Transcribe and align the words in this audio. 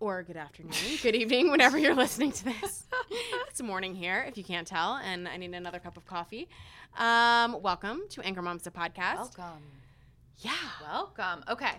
or 0.00 0.22
good 0.22 0.36
afternoon, 0.36 0.72
good 1.02 1.14
evening, 1.14 1.50
whenever 1.50 1.78
you're 1.78 1.94
listening 1.94 2.32
to 2.32 2.44
this. 2.44 2.84
it's 3.48 3.62
morning 3.62 3.94
here, 3.94 4.24
if 4.28 4.36
you 4.36 4.44
can't 4.44 4.66
tell, 4.66 4.96
and 4.96 5.26
I 5.28 5.36
need 5.36 5.54
another 5.54 5.78
cup 5.78 5.96
of 5.96 6.04
coffee. 6.04 6.48
Um, 6.98 7.60
welcome 7.62 8.02
to 8.10 8.20
Anchor 8.22 8.42
Moms, 8.42 8.62
the 8.62 8.70
podcast. 8.70 9.16
Welcome. 9.16 9.62
Yeah. 10.38 10.52
Welcome. 10.82 11.44
Okay. 11.48 11.72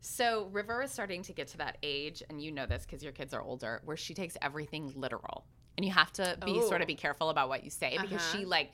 So 0.00 0.48
River 0.52 0.82
is 0.82 0.90
starting 0.92 1.22
to 1.22 1.32
get 1.32 1.48
to 1.48 1.58
that 1.58 1.76
age, 1.82 2.22
and 2.30 2.40
you 2.40 2.52
know 2.52 2.66
this 2.66 2.86
because 2.86 3.02
your 3.02 3.12
kids 3.12 3.34
are 3.34 3.42
older, 3.42 3.82
where 3.84 3.96
she 3.96 4.14
takes 4.14 4.36
everything 4.40 4.92
literal, 4.96 5.44
and 5.76 5.84
you 5.84 5.92
have 5.92 6.12
to 6.12 6.38
be 6.44 6.60
sort 6.62 6.80
Oh. 6.80 6.82
of 6.82 6.86
be 6.86 6.94
careful 6.94 7.28
about 7.30 7.48
what 7.48 7.64
you 7.64 7.70
say 7.70 7.98
because 8.00 8.20
Uh-huh. 8.22 8.38
she 8.38 8.44
like 8.44 8.72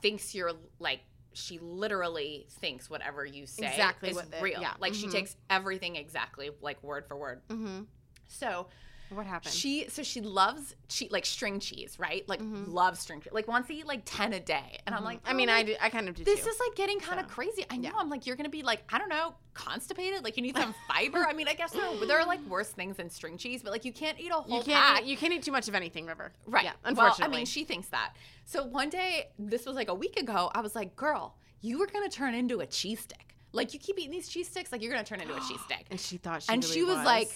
thinks 0.00 0.34
you're 0.34 0.52
like 0.78 1.00
she 1.34 1.58
literally 1.58 2.46
thinks 2.60 2.88
whatever 2.90 3.24
you 3.24 3.46
say 3.46 3.66
Exactly 3.66 4.10
is 4.10 4.14
what 4.16 4.30
the- 4.30 4.40
real. 4.42 4.60
yeah. 4.60 4.74
Like 4.78 4.92
she 4.92 5.06
Mhm. 5.06 5.12
takes 5.12 5.34
everything 5.48 5.96
exactly 5.96 6.50
like 6.60 6.82
word 6.82 7.06
for 7.08 7.16
word. 7.16 7.40
Mm-hmm. 7.48 7.84
So 8.32 8.66
What 9.10 9.26
happened? 9.26 9.52
she 9.52 9.86
so 9.88 10.02
she 10.02 10.20
loves 10.22 10.74
che- 10.88 11.08
like 11.10 11.26
string 11.26 11.60
cheese, 11.60 11.96
right? 11.98 12.26
Like 12.28 12.40
loves 12.42 12.98
string 13.00 13.20
cheese. 13.20 13.32
Like 13.32 13.46
wants 13.46 13.68
to 13.68 13.74
eat 13.74 13.86
like 13.86 14.02
ten 14.06 14.32
a 14.32 14.40
day, 14.40 14.78
and 14.86 14.94
I'm 14.94 15.04
like, 15.04 15.18
Mm-hmm. 15.22 15.30
I 15.30 15.32
mean, 15.34 15.50
"Oh, 15.50 15.52
I, 15.54 15.62
do, 15.62 15.74
I 15.80 15.90
kind 15.90 16.08
of 16.08 16.14
do 16.14 16.24
this 16.24 16.42
too. 16.42 16.48
is 16.48 16.58
like 16.66 16.74
getting 16.76 16.98
kind 16.98 17.20
of 17.20 17.26
So, 17.26 17.32
crazy. 17.34 17.64
I 17.70 17.76
know. 17.76 17.90
yeah. 17.90 17.96
I'm 17.98 18.08
like, 18.08 18.26
you're 18.26 18.36
gonna 18.36 18.48
be 18.48 18.62
like, 18.62 18.82
I 18.90 18.98
don't 18.98 19.10
know, 19.10 19.34
constipated. 19.52 20.24
Like 20.24 20.36
you 20.38 20.42
need 20.42 20.56
some 20.56 20.74
fiber. 20.88 21.26
I 21.28 21.34
mean, 21.34 21.46
I 21.48 21.54
guess 21.54 21.72
there, 21.72 22.06
there 22.06 22.18
are 22.18 22.26
like 22.26 22.40
worse 22.48 22.68
things 22.70 22.96
than 22.96 23.10
string 23.10 23.36
cheese, 23.36 23.62
but 23.62 23.70
like 23.70 23.84
you 23.84 23.92
can't 23.92 24.18
eat 24.18 24.30
a 24.30 24.34
whole 24.34 24.58
you 24.58 24.64
can't 24.64 24.82
pack. 24.82 25.02
eat, 25.02 25.08
you 25.08 25.16
can't 25.18 25.32
eat 25.34 25.42
too 25.42 25.52
much 25.52 25.68
of 25.68 25.74
anything, 25.74 26.06
River. 26.06 26.32
right. 26.46 26.64
Yeah. 26.64 26.70
Well, 26.82 26.90
Unfortunately. 26.90 27.34
I 27.34 27.36
mean, 27.38 27.46
she 27.46 27.64
thinks 27.64 27.88
that. 27.88 28.14
So 28.46 28.64
one 28.64 28.88
day, 28.88 29.28
this 29.38 29.66
was 29.66 29.76
like 29.76 29.88
a 29.90 29.94
week 29.94 30.18
ago. 30.18 30.50
I 30.54 30.60
was 30.62 30.74
like, 30.74 30.96
girl, 30.96 31.36
you 31.60 31.78
were 31.78 31.86
gonna 31.86 32.08
turn 32.08 32.34
into 32.34 32.60
a 32.60 32.66
cheese 32.66 33.00
stick. 33.00 33.34
Like 33.52 33.74
you 33.74 33.78
keep 33.78 33.98
eating 33.98 34.10
these 34.10 34.28
cheese 34.28 34.48
sticks, 34.48 34.72
like 34.72 34.80
you're 34.82 34.90
gonna 34.90 35.04
turn 35.04 35.20
into 35.20 35.34
a 35.36 35.40
cheese 35.40 35.60
stick. 35.66 35.84
and 35.90 36.00
she 36.00 36.16
thought 36.16 36.42
she 36.44 36.52
and 36.52 36.64
really 36.64 36.74
she 36.74 36.82
was, 36.82 36.96
like 37.04 37.28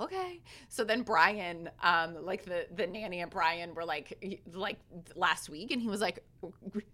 okay 0.00 0.40
so 0.68 0.84
then 0.84 1.02
brian 1.02 1.70
um 1.82 2.16
like 2.24 2.44
the 2.44 2.66
the 2.74 2.86
nanny 2.86 3.20
and 3.20 3.30
brian 3.30 3.74
were 3.74 3.84
like 3.84 4.18
like 4.52 4.78
last 5.14 5.48
week 5.48 5.70
and 5.70 5.80
he 5.80 5.88
was 5.88 6.00
like 6.00 6.24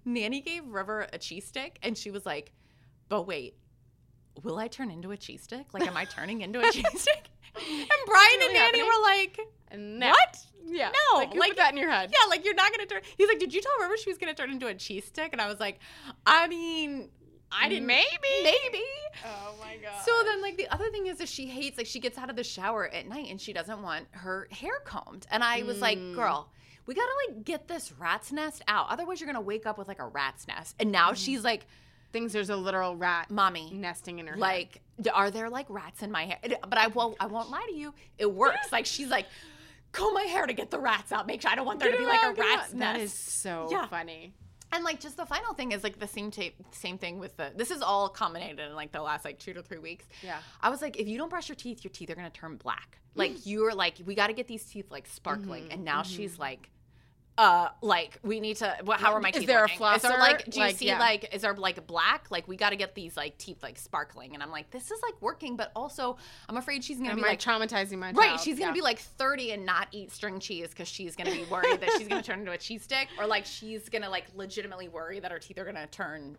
nanny 0.05 0.41
gave 0.41 0.65
river 0.67 1.07
a 1.13 1.19
cheese 1.19 1.45
stick 1.47 1.79
and 1.83 1.97
she 1.99 2.11
was 2.11 2.25
like 2.25 2.53
but 3.09 3.23
wait 3.27 3.57
will 4.43 4.59
i 4.59 4.69
turn 4.69 4.91
into 4.91 5.11
a 5.11 5.17
cheese 5.17 5.43
stick 5.43 5.67
like 5.75 5.85
am 5.87 5.97
i 5.97 6.05
turning 6.05 6.43
into 6.43 6.61
a 6.61 6.71
cheese 6.71 6.85
stick 6.95 7.29
and 7.57 7.89
brian 8.07 8.43
and 8.43 8.53
nanny 8.53 8.79
happening? 8.79 8.87
were 8.87 9.03
like 9.03 9.41
no. 9.75 10.09
what 10.11 10.37
Yeah. 10.67 10.91
No, 10.91 11.19
Like, 11.19 11.35
like- 11.35 11.49
put 11.51 11.57
that 11.57 11.73
in 11.73 11.79
your 11.79 11.91
head. 11.91 12.11
yeah, 12.13 12.29
like 12.29 12.45
you're 12.45 12.55
not 12.55 12.71
gonna 12.71 12.85
turn. 12.87 13.01
He's 13.17 13.27
like, 13.27 13.39
did 13.39 13.53
you 13.55 13.61
tell 13.63 13.73
River 13.81 13.97
she 13.97 14.11
was 14.11 14.19
gonna 14.19 14.35
turn 14.35 14.51
into 14.51 14.67
a 14.67 14.75
cheese 14.75 15.07
stick? 15.07 15.31
And 15.33 15.41
I 15.41 15.49
was 15.49 15.59
like, 15.61 15.79
I 16.27 16.47
mean, 16.47 17.09
I 17.55 17.69
didn't. 17.69 17.87
Maybe. 17.87 18.07
maybe. 18.43 18.83
Oh 19.25 19.55
my 19.61 19.77
god. 19.83 20.03
So 20.05 20.13
then, 20.25 20.41
like 20.43 20.57
the 20.57 20.69
other 20.73 20.91
thing 20.91 21.07
is, 21.07 21.21
if 21.21 21.29
she 21.29 21.47
hates, 21.47 21.77
like 21.79 21.87
she 21.87 22.01
gets 22.01 22.19
out 22.19 22.31
of 22.31 22.37
the 22.37 22.45
shower 22.45 22.89
at 22.89 23.07
night 23.09 23.27
and 23.31 23.41
she 23.41 23.53
doesn't 23.53 23.83
want 23.83 24.07
her 24.13 24.49
hair 24.51 24.81
combed, 24.85 25.27
and 25.31 25.43
I 25.45 25.63
was 25.63 25.81
like, 25.81 25.99
Mm. 25.99 26.15
girl. 26.15 26.49
We 26.85 26.95
gotta 26.95 27.13
like 27.29 27.45
get 27.45 27.69
this 27.69 27.93
rat's 27.93 28.33
nest 28.33 28.61
out. 28.67 28.87
Otherwise, 28.91 29.21
you're 29.21 29.29
gonna 29.29 29.41
wake 29.41 29.67
up 29.67 29.79
with 29.79 29.87
like 29.87 30.01
a 30.01 30.07
rat's 30.07 30.49
nest. 30.49 30.75
And 30.81 30.91
now 30.91 31.09
Mm-hmm. 31.09 31.15
she's 31.15 31.45
like, 31.45 31.65
thinks 32.13 32.33
there's 32.33 32.51
a 32.51 32.57
literal 32.57 32.97
rat 32.97 33.31
"Mommy, 33.31 33.71
nesting 33.73 34.19
in 34.19 34.27
her 34.27 34.37
like, 34.37 34.81
d- 35.01 35.09
are 35.11 35.31
there 35.31 35.49
like 35.49 35.67
rats 35.69 36.03
in 36.03 36.11
my 36.11 36.25
hair?" 36.27 36.39
But 36.43 36.79
I 36.79 36.89
won't. 36.89 37.17
I 37.21 37.27
won't 37.27 37.51
lie 37.51 37.65
to 37.69 37.75
you. 37.75 37.95
It 38.19 38.33
works. 38.33 38.73
like 38.73 38.87
she's 38.87 39.09
like, 39.09 39.27
comb 39.93 40.13
my 40.13 40.25
hair 40.25 40.45
to 40.45 40.53
get 40.53 40.73
the 40.73 40.81
rats 40.81 41.13
out. 41.13 41.27
Make 41.29 41.41
sure 41.43 41.53
I 41.53 41.55
don't 41.55 41.67
want 41.67 41.79
there 41.79 41.91
Get 41.91 41.99
to 41.99 42.03
be 42.03 42.09
like 42.09 42.23
out, 42.25 42.37
a 42.37 42.41
rat's 42.41 42.73
nest. 42.75 42.79
That 42.79 43.01
is 43.01 43.13
so 43.13 43.69
Yeah. 43.71 43.87
funny. 43.87 44.35
And 44.73 44.85
like 44.85 45.01
just 45.01 45.17
the 45.17 45.27
final 45.27 45.55
thing 45.55 45.73
is 45.73 45.85
like 45.85 45.99
the 45.99 46.09
same 46.09 46.31
tape, 46.31 46.57
same 46.71 46.99
thing 46.99 47.19
with 47.19 47.37
the. 47.37 47.53
This 47.55 47.71
is 47.71 47.83
all 47.83 48.09
culminated 48.09 48.59
in 48.61 48.75
like 48.75 48.91
the 48.93 49.03
last 49.03 49.25
like 49.25 49.39
two 49.39 49.53
to 49.53 49.63
three 49.63 49.79
weeks. 49.79 50.07
Yeah. 50.23 50.39
I 50.61 50.71
was 50.71 50.81
like, 50.83 50.99
if 50.99 51.07
you 51.07 51.19
don't 51.19 51.29
brush 51.29 51.49
your 51.49 51.57
teeth, 51.57 51.85
your 51.85 51.91
teeth 51.93 52.11
are 52.11 52.15
gonna 52.15 52.31
turn 52.31 52.57
black. 52.57 52.99
Like 53.15 53.45
you're 53.47 53.75
like, 53.75 53.97
we 54.07 54.15
got 54.15 54.29
to 54.29 54.33
get 54.33 54.47
these 54.49 54.65
teeth 54.65 54.91
like 54.91 55.07
sparkling. 55.07 55.65
Mm-hmm, 55.65 55.73
And 55.73 55.85
now 55.85 56.03
she's 56.03 56.39
like, 56.39 56.71
uh, 57.39 57.69
like 57.81 58.19
we 58.23 58.41
need 58.41 58.57
to. 58.59 58.77
How 58.97 59.15
are 59.15 59.21
my 59.21 59.31
teeth 59.31 59.43
Is 59.43 59.47
there 59.47 59.65
a? 59.65 59.71
Is 59.71 59.79
there 59.79 60.11
flosser? 60.11 60.19
like, 60.19 60.45
do 60.51 60.61
you 60.61 60.67
Like, 60.67 60.77
see 60.77 60.87
yeah. 60.89 60.99
like, 60.99 61.35
is 61.35 61.43
there 61.43 61.55
like 61.55 61.87
black? 61.87 62.31
Like 62.31 62.47
we 62.47 62.57
got 62.57 62.71
to 62.71 62.77
get 62.77 62.95
these 62.95 63.17
like 63.17 63.39
teeth 63.39 63.63
like 63.63 63.79
sparkling. 63.79 64.35
And 64.35 64.43
I'm 64.43 64.51
like, 64.51 64.71
this 64.71 64.91
is 64.91 65.01
like 65.03 65.15
working, 65.23 65.57
but 65.57 65.73
also 65.75 66.19
I'm 66.49 66.59
afraid 66.59 66.85
she's 66.85 66.99
gonna 66.99 67.11
Am 67.11 67.17
be 67.17 67.25
I 67.25 67.29
like. 67.29 67.41
traumatizing 67.41 67.99
my 67.99 68.13
child? 68.13 68.19
Right, 68.19 68.39
she's 68.41 68.59
gonna 68.59 68.71
Yeah. 68.73 68.75
be 68.75 68.83
like 68.83 68.99
30 68.99 69.53
and 69.53 69.65
not 69.65 69.89
eat 69.93 70.13
string 70.13 70.41
cheese 70.41 70.69
because 70.69 70.89
she's 70.89 71.17
gonna 71.17 71.31
be 71.31 71.45
worried 71.51 71.81
that 71.81 71.91
she's 71.97 72.07
gonna 72.07 72.23
turn 72.23 72.41
into 72.41 72.53
a 72.53 72.59
cheese 72.59 72.83
stick, 72.83 73.09
or 73.19 73.27
like 73.27 73.47
she's 73.47 73.89
gonna 73.89 74.11
like 74.11 74.25
legitimately 74.35 74.89
worry 74.89 75.19
that 75.21 75.31
her 75.33 75.39
teeth 75.39 75.59
are 75.59 75.65
gonna 75.65 75.87
turn 75.87 76.37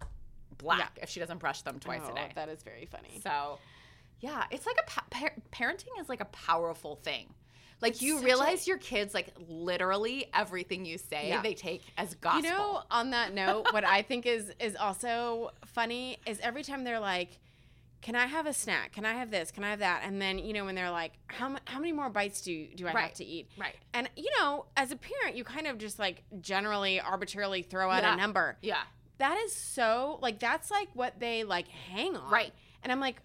black 0.59 0.99
if 1.01 1.09
she 1.09 1.19
doesn't 1.19 1.39
brush 1.39 1.63
them 1.63 1.79
twice 1.79 2.01
Oh, 2.05 2.11
a 2.11 2.15
day. 2.15 2.31
That 2.35 2.49
is 2.49 2.61
very 2.61 2.85
funny. 2.85 3.19
So, 3.23 3.57
yeah, 4.19 4.43
it's 4.51 4.65
like 4.67 4.77
a 4.79 4.89
pa- 4.89 5.05
par- 5.09 5.33
parenting 5.51 5.99
is 5.99 6.07
like 6.07 6.21
a 6.21 6.25
powerful 6.25 6.95
thing. 6.97 7.33
Like 7.83 8.01
you 8.01 8.15
such 8.15 8.23
a- 8.23 8.25
realize 8.25 8.67
your 8.67 8.77
kids 8.79 9.13
like 9.13 9.27
literally 9.47 10.25
everything 10.33 10.85
you 10.85 10.97
say 10.97 11.29
Yeah. 11.29 11.41
they 11.41 11.53
take 11.53 11.83
as 11.97 12.15
gospel. 12.15 12.43
You 12.43 12.49
know, 12.49 12.81
on 12.89 13.11
that 13.11 13.33
note, 13.33 13.67
what 13.71 13.83
I 13.85 14.01
think 14.01 14.25
is 14.25 14.51
is 14.59 14.75
also 14.75 15.51
funny 15.65 16.17
is 16.25 16.39
every 16.39 16.63
time 16.63 16.83
they're 16.83 16.99
like, 16.99 17.37
"Can 18.01 18.15
I 18.15 18.25
have 18.25 18.45
a 18.47 18.53
snack? 18.53 18.91
Can 18.93 19.05
I 19.05 19.13
have 19.13 19.29
this? 19.31 19.51
Can 19.51 19.63
I 19.63 19.69
have 19.69 19.79
that?" 19.79 20.01
And 20.05 20.21
then 20.21 20.39
you 20.39 20.53
know 20.53 20.65
when 20.65 20.75
they're 20.75 20.91
like, 20.91 21.13
"How 21.27 21.55
how 21.65 21.79
many 21.79 21.91
more 21.91 22.09
bites 22.09 22.41
do 22.41 22.67
do 22.75 22.87
I 22.87 22.91
have 22.91 23.13
to 23.15 23.25
eat?" 23.25 23.47
right? 23.57 23.75
And 23.93 24.09
you 24.15 24.29
know, 24.39 24.65
as 24.75 24.91
a 24.91 24.95
parent, 24.95 25.35
you 25.35 25.43
kind 25.43 25.67
of 25.67 25.77
just 25.77 25.99
like 25.99 26.23
generally 26.41 26.99
arbitrarily 26.99 27.61
throw 27.61 27.89
out 27.91 28.03
Yeah. 28.03 28.13
a 28.13 28.17
number. 28.17 28.57
Yeah, 28.61 28.81
That 29.19 29.37
is 29.45 29.53
so 29.55 30.19
like 30.21 30.39
that's 30.39 30.71
like 30.71 30.89
what 30.93 31.19
they 31.19 31.43
like 31.43 31.67
hang 31.67 32.15
on. 32.15 32.31
Right. 32.31 32.51
And 32.81 32.91
I'm 32.91 32.99
like, 32.99 33.21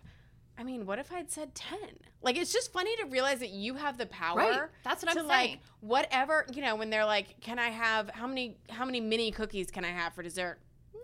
I 0.58 0.64
mean, 0.64 0.86
what 0.86 0.98
if 0.98 1.12
I'd 1.12 1.30
said 1.30 1.54
10? 1.54 1.78
Like 2.22 2.36
it's 2.36 2.52
just 2.52 2.72
funny 2.72 2.96
to 2.96 3.04
realize 3.06 3.38
that 3.38 3.50
you 3.50 3.74
have 3.74 3.96
the 3.96 4.06
power. 4.06 4.36
Right. 4.38 4.60
That's 4.82 5.02
what 5.04 5.10
I'm 5.10 5.16
saying. 5.28 5.28
like 5.28 5.60
whatever, 5.80 6.44
you 6.52 6.62
know, 6.62 6.74
when 6.74 6.90
they're 6.90 7.04
like, 7.06 7.40
"Can 7.40 7.58
I 7.60 7.68
have 7.68 8.10
how 8.10 8.26
many 8.26 8.56
how 8.68 8.84
many 8.84 9.00
mini 9.00 9.30
cookies 9.30 9.70
can 9.70 9.84
I 9.84 9.90
have 9.90 10.14
for 10.14 10.22
dessert?" 10.24 10.58
Nah, 10.92 11.00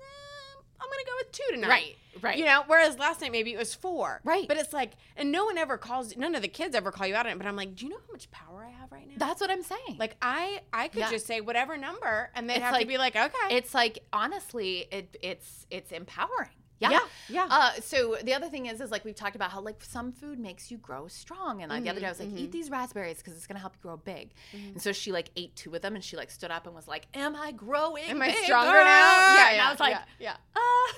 I'm 0.81 0.88
going 0.88 1.04
to 1.04 1.10
go 1.10 1.16
with 1.19 1.32
2 1.32 1.43
tonight. 1.54 1.69
right, 1.69 1.97
right. 2.20 2.37
You 2.38 2.47
know, 2.47 2.64
whereas 2.66 2.98
last 2.98 3.20
night 3.20 3.31
maybe 3.31 3.53
it 3.53 3.56
was 3.59 3.75
4. 3.76 4.22
Right. 4.25 4.48
But 4.48 4.56
it's 4.56 4.72
like 4.72 4.94
and 5.16 5.31
no 5.31 5.44
one 5.44 5.56
ever 5.56 5.78
calls 5.78 6.16
none 6.16 6.34
of 6.34 6.43
the 6.43 6.48
kids 6.48 6.75
ever 6.75 6.91
call 6.91 7.06
you 7.06 7.14
out 7.14 7.26
on 7.26 7.32
it, 7.32 7.38
but 7.38 7.47
I'm 7.47 7.54
like, 7.54 7.76
"Do 7.76 7.84
you 7.87 7.91
know 7.93 7.98
how 8.04 8.12
much 8.12 8.28
power 8.32 8.64
I 8.64 8.70
have 8.81 8.91
right 8.91 9.06
now?" 9.06 9.14
that's 9.19 9.40
what 9.40 9.50
I'm 9.52 9.62
saying. 9.62 9.99
like 10.00 10.17
I 10.20 10.62
I 10.73 10.88
could 10.88 10.99
Yeah. 11.00 11.11
just 11.12 11.26
say 11.29 11.40
whatever 11.40 11.76
number 11.76 12.31
and 12.34 12.50
they'd 12.50 12.55
It's 12.56 12.62
have 12.64 12.81
to 12.81 12.87
be 12.87 12.99
like, 12.99 13.14
"Okay." 13.14 13.56
it's 13.56 13.73
like 13.73 14.00
honestly, 14.12 14.87
it 14.90 15.17
it's 15.23 15.64
it's 15.70 15.93
empowering. 15.93 16.50
Yeah. 16.81 16.91
Yeah, 16.91 17.00
yeah. 17.29 17.47
Uh, 17.49 17.73
so 17.81 18.17
the 18.23 18.35
other 18.35 18.49
thing 18.49 18.67
is, 18.67 18.81
is 18.81 18.91
like 18.91 19.05
we've 19.05 19.15
talked 19.15 19.37
about 19.37 19.50
how 19.53 19.61
like 19.61 19.82
some 19.82 20.12
food 20.12 20.38
makes 20.38 20.71
you 20.71 20.76
grow 20.79 21.06
strong, 21.06 21.62
and 21.62 21.71
like 21.71 21.85
the 21.85 21.91
other 21.91 22.00
day 22.00 22.06
I 22.06 22.11
was 22.11 22.19
like, 22.19 22.29
Mm-hmm, 22.29 22.38
eat 22.38 22.53
these 22.53 22.71
raspberries 22.71 23.19
because 23.19 23.35
it's 23.35 23.47
gonna 23.47 23.61
help 23.61 23.75
you 23.76 23.81
grow 23.82 23.97
big. 23.97 24.32
And 24.53 24.82
so 24.82 24.93
she 24.93 25.12
like 25.12 25.31
ate 25.37 25.55
two 25.56 25.75
of 25.75 25.82
them, 25.82 25.94
and 25.94 26.03
she 26.05 26.17
like 26.17 26.31
stood 26.31 26.50
up 26.50 26.67
and 26.67 26.75
was 26.75 26.88
like, 26.88 27.06
"Am 27.15 27.37
I 27.37 27.53
growing? 27.53 28.05
Am 28.05 28.21
I 28.21 28.26
bigger?" 28.29 28.38
stronger 28.44 28.73
now? 28.73 29.35
Yeah, 29.37 29.49
and 29.49 29.56
yeah. 29.56 29.67
I 29.67 29.71
was 29.71 29.81
like, 29.81 29.93
yeah, 29.93 30.03
yeah. 30.19 30.37
uh, 30.56 30.93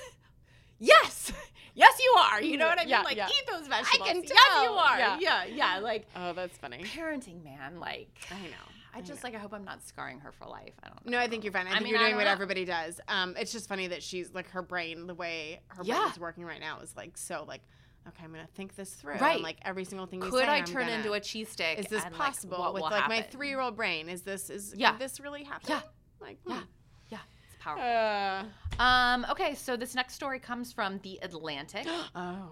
yes, 0.79 1.33
yes, 1.75 1.99
you 2.03 2.15
are. 2.19 2.43
You 2.43 2.57
know 2.57 2.67
what 2.69 2.79
I 2.79 2.83
mean? 2.83 2.91
Yeah, 2.91 3.03
like 3.03 3.17
yeah. 3.17 3.29
eat 3.29 3.47
those 3.51 3.67
vegetables. 3.69 4.09
I 4.09 4.13
can 4.13 4.23
Yes, 4.23 4.63
you 4.63 4.71
are. 4.71 4.99
Yeah. 4.99 5.19
yeah, 5.21 5.45
yeah. 5.45 5.79
Like 5.79 6.07
Oh, 6.17 6.33
that's 6.33 6.57
funny. 6.59 6.83
parenting, 6.85 7.45
man. 7.45 7.79
Like 7.79 8.09
I 8.31 8.43
know. 8.47 8.67
I 8.97 9.01
just 9.03 9.23
like 9.23 9.35
I 9.35 9.39
hope 9.39 9.53
I'm 9.53 9.65
not 9.65 9.83
scarring 9.83 10.19
her 10.21 10.33
for 10.33 10.47
life. 10.47 10.73
I 10.83 10.89
don't. 10.89 11.05
know. 11.07 11.13
No, 11.13 11.19
I 11.19 11.29
think 11.29 11.45
you're 11.45 11.53
fine. 11.53 11.67
I 11.67 11.71
I 11.71 11.73
think 11.75 11.85
mean, 11.85 11.93
you're 11.95 12.03
doing 12.03 12.17
what 12.17 12.25
know. 12.25 12.31
everybody 12.31 12.65
does. 12.65 13.01
Um, 13.09 13.35
it's 13.39 13.53
just 13.53 13.69
funny 13.69 13.89
that 13.89 14.03
she's 14.03 14.33
like 14.33 14.49
her 14.51 14.63
brain, 14.63 15.07
the 15.07 15.15
way 15.15 15.61
her 15.69 15.83
Yeah. 15.85 15.99
brain 15.99 16.11
is 16.13 16.19
working 16.19 16.45
right 16.45 16.61
now 16.61 16.81
is 16.81 16.97
like 16.97 17.17
so 17.19 17.45
like, 17.47 17.61
okay, 18.09 18.25
I'm 18.25 18.31
gonna 18.33 18.49
think 18.55 18.75
this 18.75 18.95
through. 18.95 19.15
Right. 19.17 19.35
And, 19.35 19.43
like 19.43 19.59
every 19.63 19.85
single 19.85 20.07
thing 20.07 20.23
you 20.23 20.31
Could 20.31 20.45
say, 20.45 20.49
I 20.49 20.57
I'm 20.59 20.65
turn 20.65 20.83
gonna- 20.87 20.93
into 20.97 21.13
a 21.13 21.21
cheese 21.21 21.49
stick? 21.51 21.79
Is 21.79 21.87
this 21.87 22.05
and, 22.05 22.13
like, 22.17 22.23
possible 22.31 22.59
what 22.59 22.73
with 22.75 22.83
like 22.85 23.09
my 23.09 23.21
three 23.23 23.49
year 23.49 23.61
old 23.61 23.77
brain? 23.77 24.09
Is 24.09 24.23
this 24.23 24.49
is 24.49 24.73
Yeah. 24.77 24.97
this 24.97 25.21
really 25.21 25.45
happening? 25.45 25.79
Like 26.21 26.39
Yeah. 26.47 26.61
hmm. 26.61 26.65
Yeah, 27.09 27.19
it's 27.49 27.63
powerful. 27.63 27.85
Uh, 27.85 28.83
Um, 28.83 29.27
okay, 29.31 29.55
so 29.55 29.77
this 29.77 29.95
next 29.95 30.15
story 30.15 30.39
comes 30.41 30.73
from 30.73 30.99
The 31.01 31.19
Atlantic. 31.23 31.87
oh. 32.15 32.51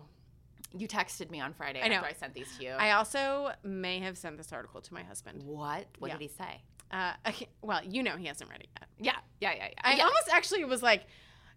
You 0.76 0.88
texted 0.88 1.30
me 1.30 1.40
on 1.40 1.52
Friday 1.54 1.80
I 1.82 1.88
know. 1.88 1.96
after 1.96 2.08
I 2.08 2.12
sent 2.12 2.34
these 2.34 2.48
to 2.58 2.64
you. 2.64 2.70
I 2.70 2.92
also 2.92 3.52
may 3.62 4.00
have 4.00 4.16
sent 4.18 4.36
this 4.36 4.52
article 4.52 4.80
to 4.80 4.94
my 4.94 5.02
husband. 5.02 5.42
what? 5.42 5.86
What 5.98 6.08
Yeah. 6.08 6.14
did 6.18 6.22
he 6.22 6.28
say? 6.28 6.62
Uh, 6.90 7.12
okay, 7.28 7.48
well, 7.62 7.80
you 7.84 8.02
know 8.02 8.16
he 8.16 8.26
hasn't 8.26 8.50
read 8.50 8.60
it 8.60 8.68
yet. 8.80 8.88
Yeah, 9.40 9.50
yeah, 9.52 9.56
yeah, 9.56 9.68
yeah. 9.70 9.80
I 9.82 9.94
yeah. 9.96 10.02
almost 10.04 10.28
actually 10.32 10.64
was 10.64 10.82
like, 10.82 11.04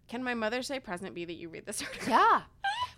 can 0.08 0.22
my 0.24 0.34
mother 0.34 0.62
say 0.62 0.80
present 0.80 1.14
be 1.14 1.24
that 1.24 1.34
you 1.34 1.48
read 1.48 1.66
this 1.66 1.82
article? 1.82 2.08
Yeah. 2.10 2.42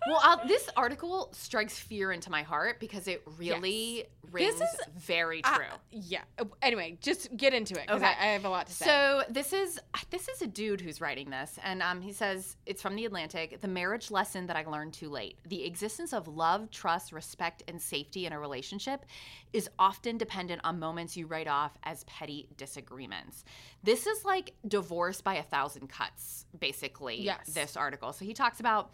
Well, 0.07 0.19
I'll, 0.23 0.47
this 0.47 0.67
article 0.75 1.29
strikes 1.31 1.77
fear 1.77 2.11
into 2.11 2.31
my 2.31 2.41
heart 2.41 2.79
because 2.79 3.07
it 3.07 3.21
really 3.37 4.05
rings 4.31 4.57
This 4.57 4.71
is- 4.71 4.79
very 4.97 5.43
Uh, 5.43 5.55
true. 5.55 5.65
yeah. 5.91 6.23
Uh, 6.39 6.45
Anyway, 6.63 6.97
just 7.01 7.37
get 7.37 7.53
into 7.53 7.75
it 7.79 7.85
because 7.85 8.01
Okay. 8.01 8.11
I, 8.19 8.29
I 8.29 8.31
have 8.31 8.43
a 8.43 8.49
lot 8.49 8.65
to 8.65 8.73
say. 8.73 8.85
So 8.85 9.21
this 9.29 9.53
is 9.53 9.79
this 10.09 10.27
is 10.27 10.41
a 10.41 10.47
dude 10.47 10.81
who's 10.81 11.01
writing 11.01 11.29
this, 11.29 11.59
and 11.63 11.83
um, 11.83 12.01
he 12.01 12.13
says 12.13 12.57
it's 12.65 12.81
from 12.81 12.95
the 12.95 13.05
Atlantic. 13.05 13.61
The 13.61 13.67
marriage 13.67 14.09
lesson 14.09 14.47
that 14.47 14.55
I 14.55 14.63
learned 14.65 14.93
too 14.93 15.07
late: 15.09 15.37
the 15.47 15.63
existence 15.65 16.13
of 16.13 16.27
love, 16.27 16.71
trust, 16.71 17.11
respect, 17.11 17.61
and 17.67 17.79
safety 17.79 18.25
in 18.25 18.33
a 18.33 18.39
relationship 18.39 19.05
is 19.53 19.69
often 19.77 20.17
dependent 20.17 20.61
on 20.63 20.79
moments 20.79 21.15
you 21.15 21.27
write 21.27 21.47
off 21.47 21.77
as 21.83 22.03
petty 22.05 22.49
disagreements. 22.57 23.43
This 23.83 24.07
is 24.07 24.25
like 24.25 24.53
divorce 24.67 25.21
by 25.21 25.35
a 25.35 25.43
thousand 25.43 25.89
cuts, 25.89 26.45
basically. 26.59 27.00
Yes. 27.15 27.47
This 27.47 27.75
article. 27.75 28.13
So 28.13 28.25
he 28.25 28.33
talks 28.33 28.59
about. 28.59 28.91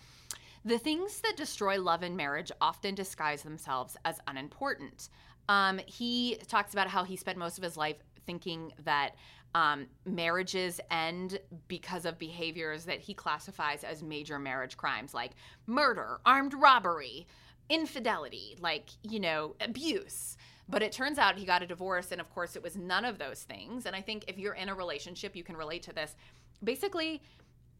The 0.65 0.79
things 0.79 1.21
that 1.21 1.37
destroy 1.37 1.79
love 1.79 2.03
and 2.03 2.17
marriage 2.17 2.51
often 2.59 2.93
disguise 2.93 3.41
themselves 3.41 3.95
as 4.03 4.19
unimportant. 4.27 5.07
Um, 5.47 5.79
he 5.85 6.39
talks 6.47 6.73
about 6.73 6.89
how 6.89 7.05
he 7.05 7.15
spent 7.15 7.37
most 7.37 7.57
of 7.57 7.63
his 7.63 7.77
life 7.77 7.95
thinking 8.25 8.73
that 8.83 9.11
um, 9.55 9.87
marriages 10.05 10.81
end 10.91 11.39
because 11.69 12.05
of 12.05 12.19
behaviors 12.19 12.83
that 12.85 12.99
he 12.99 13.13
classifies 13.13 13.83
as 13.83 14.03
major 14.03 14.39
marriage 14.39 14.75
crimes, 14.75 15.13
like 15.13 15.31
murder, 15.67 16.19
armed 16.25 16.53
robbery, 16.53 17.27
infidelity, 17.69 18.57
like, 18.59 18.89
you 19.03 19.19
know, 19.19 19.55
abuse. 19.61 20.35
But 20.67 20.83
it 20.83 20.91
turns 20.91 21.17
out 21.17 21.37
he 21.37 21.45
got 21.45 21.63
a 21.63 21.67
divorce, 21.67 22.11
and 22.11 22.19
of 22.19 22.29
course, 22.33 22.57
it 22.57 22.61
was 22.61 22.75
none 22.75 23.05
of 23.05 23.19
those 23.19 23.43
things. 23.43 23.85
And 23.85 23.95
I 23.95 24.01
think 24.01 24.25
if 24.27 24.37
you're 24.37 24.53
in 24.53 24.67
a 24.67 24.75
relationship, 24.75 25.33
you 25.33 25.43
can 25.43 25.55
relate 25.55 25.83
to 25.83 25.93
this. 25.93 26.15
Basically, 26.61 27.21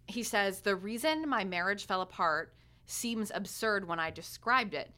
he 0.07 0.23
says, 0.23 0.61
The 0.61 0.75
reason 0.75 1.27
my 1.29 1.43
marriage 1.43 1.85
fell 1.85 2.01
apart 2.01 2.53
seems 2.85 3.31
absurd 3.33 3.87
when 3.87 3.99
I 3.99 4.09
described 4.09 4.73
it. 4.73 4.91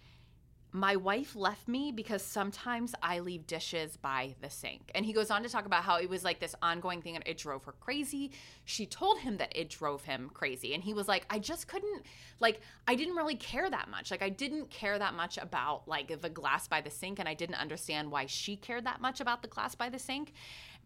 My 0.72 0.98
wife 0.98 1.36
left 1.36 1.68
me 1.68 1.92
because 1.92 2.22
sometimes 2.22 2.94
I 3.02 3.22
leave 3.22 3.48
dishes 3.48 3.98
by 3.98 4.36
the 4.40 4.52
sink. 4.52 4.92
And 4.94 5.04
he 5.04 5.14
goes 5.14 5.32
on 5.32 5.42
to 5.42 5.50
talk 5.50 5.66
about 5.66 5.82
how 5.82 5.96
it 5.96 6.08
was 6.08 6.24
like 6.24 6.40
this 6.40 6.54
ongoing 6.62 7.02
thing 7.02 7.16
and 7.16 7.28
it 7.28 7.40
drove 7.40 7.64
her 7.64 7.72
crazy. 7.72 8.30
She 8.66 8.86
told 8.86 9.18
him 9.18 9.38
that 9.38 9.52
it 9.56 9.72
drove 9.72 10.04
him 10.04 10.30
crazy. 10.32 10.76
And 10.76 10.84
he 10.84 10.94
was 10.94 11.08
like, 11.08 11.26
I 11.28 11.40
just 11.40 11.68
couldn't, 11.68 12.06
like, 12.40 12.62
I 12.88 12.94
didn't 12.94 13.16
really 13.16 13.34
care 13.34 13.68
that 13.68 13.90
much. 13.90 14.12
Like, 14.12 14.22
I 14.22 14.30
didn't 14.30 14.70
care 14.70 15.00
that 15.00 15.16
much 15.16 15.40
about 15.40 15.88
like 15.88 16.22
the 16.22 16.30
glass 16.30 16.68
by 16.68 16.82
the 16.82 16.92
sink. 16.92 17.18
And 17.18 17.28
I 17.28 17.34
didn't 17.34 17.56
understand 17.56 18.12
why 18.12 18.28
she 18.28 18.56
cared 18.56 18.86
that 18.86 19.02
much 19.02 19.22
about 19.22 19.42
the 19.42 19.48
glass 19.48 19.74
by 19.74 19.90
the 19.90 19.98
sink. 19.98 20.34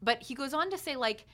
But 0.02 0.24
he 0.24 0.34
goes 0.34 0.54
on 0.54 0.72
to 0.72 0.78
say, 0.78 0.96
like, 0.96 1.26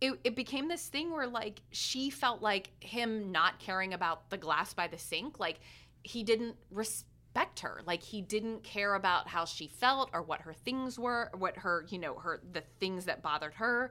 it, 0.00 0.18
it 0.24 0.36
became 0.36 0.68
this 0.68 0.88
thing 0.88 1.12
where 1.12 1.26
like 1.26 1.62
she 1.70 2.10
felt 2.10 2.42
like 2.42 2.70
him 2.80 3.32
not 3.32 3.58
caring 3.58 3.94
about 3.94 4.28
the 4.30 4.36
glass 4.36 4.74
by 4.74 4.86
the 4.86 4.98
sink 4.98 5.38
like 5.38 5.60
he 6.02 6.22
didn't 6.22 6.56
respect 6.70 7.60
her. 7.60 7.80
Like 7.84 8.02
he 8.02 8.22
didn't 8.22 8.62
care 8.62 8.94
about 8.94 9.26
how 9.28 9.44
she 9.44 9.68
felt 9.68 10.10
or 10.12 10.22
what 10.22 10.42
her 10.42 10.52
things 10.52 10.98
were 10.98 11.30
what 11.36 11.56
her 11.58 11.86
you 11.88 11.98
know 11.98 12.14
her 12.14 12.40
the 12.52 12.62
things 12.78 13.06
that 13.06 13.22
bothered 13.22 13.54
her. 13.54 13.90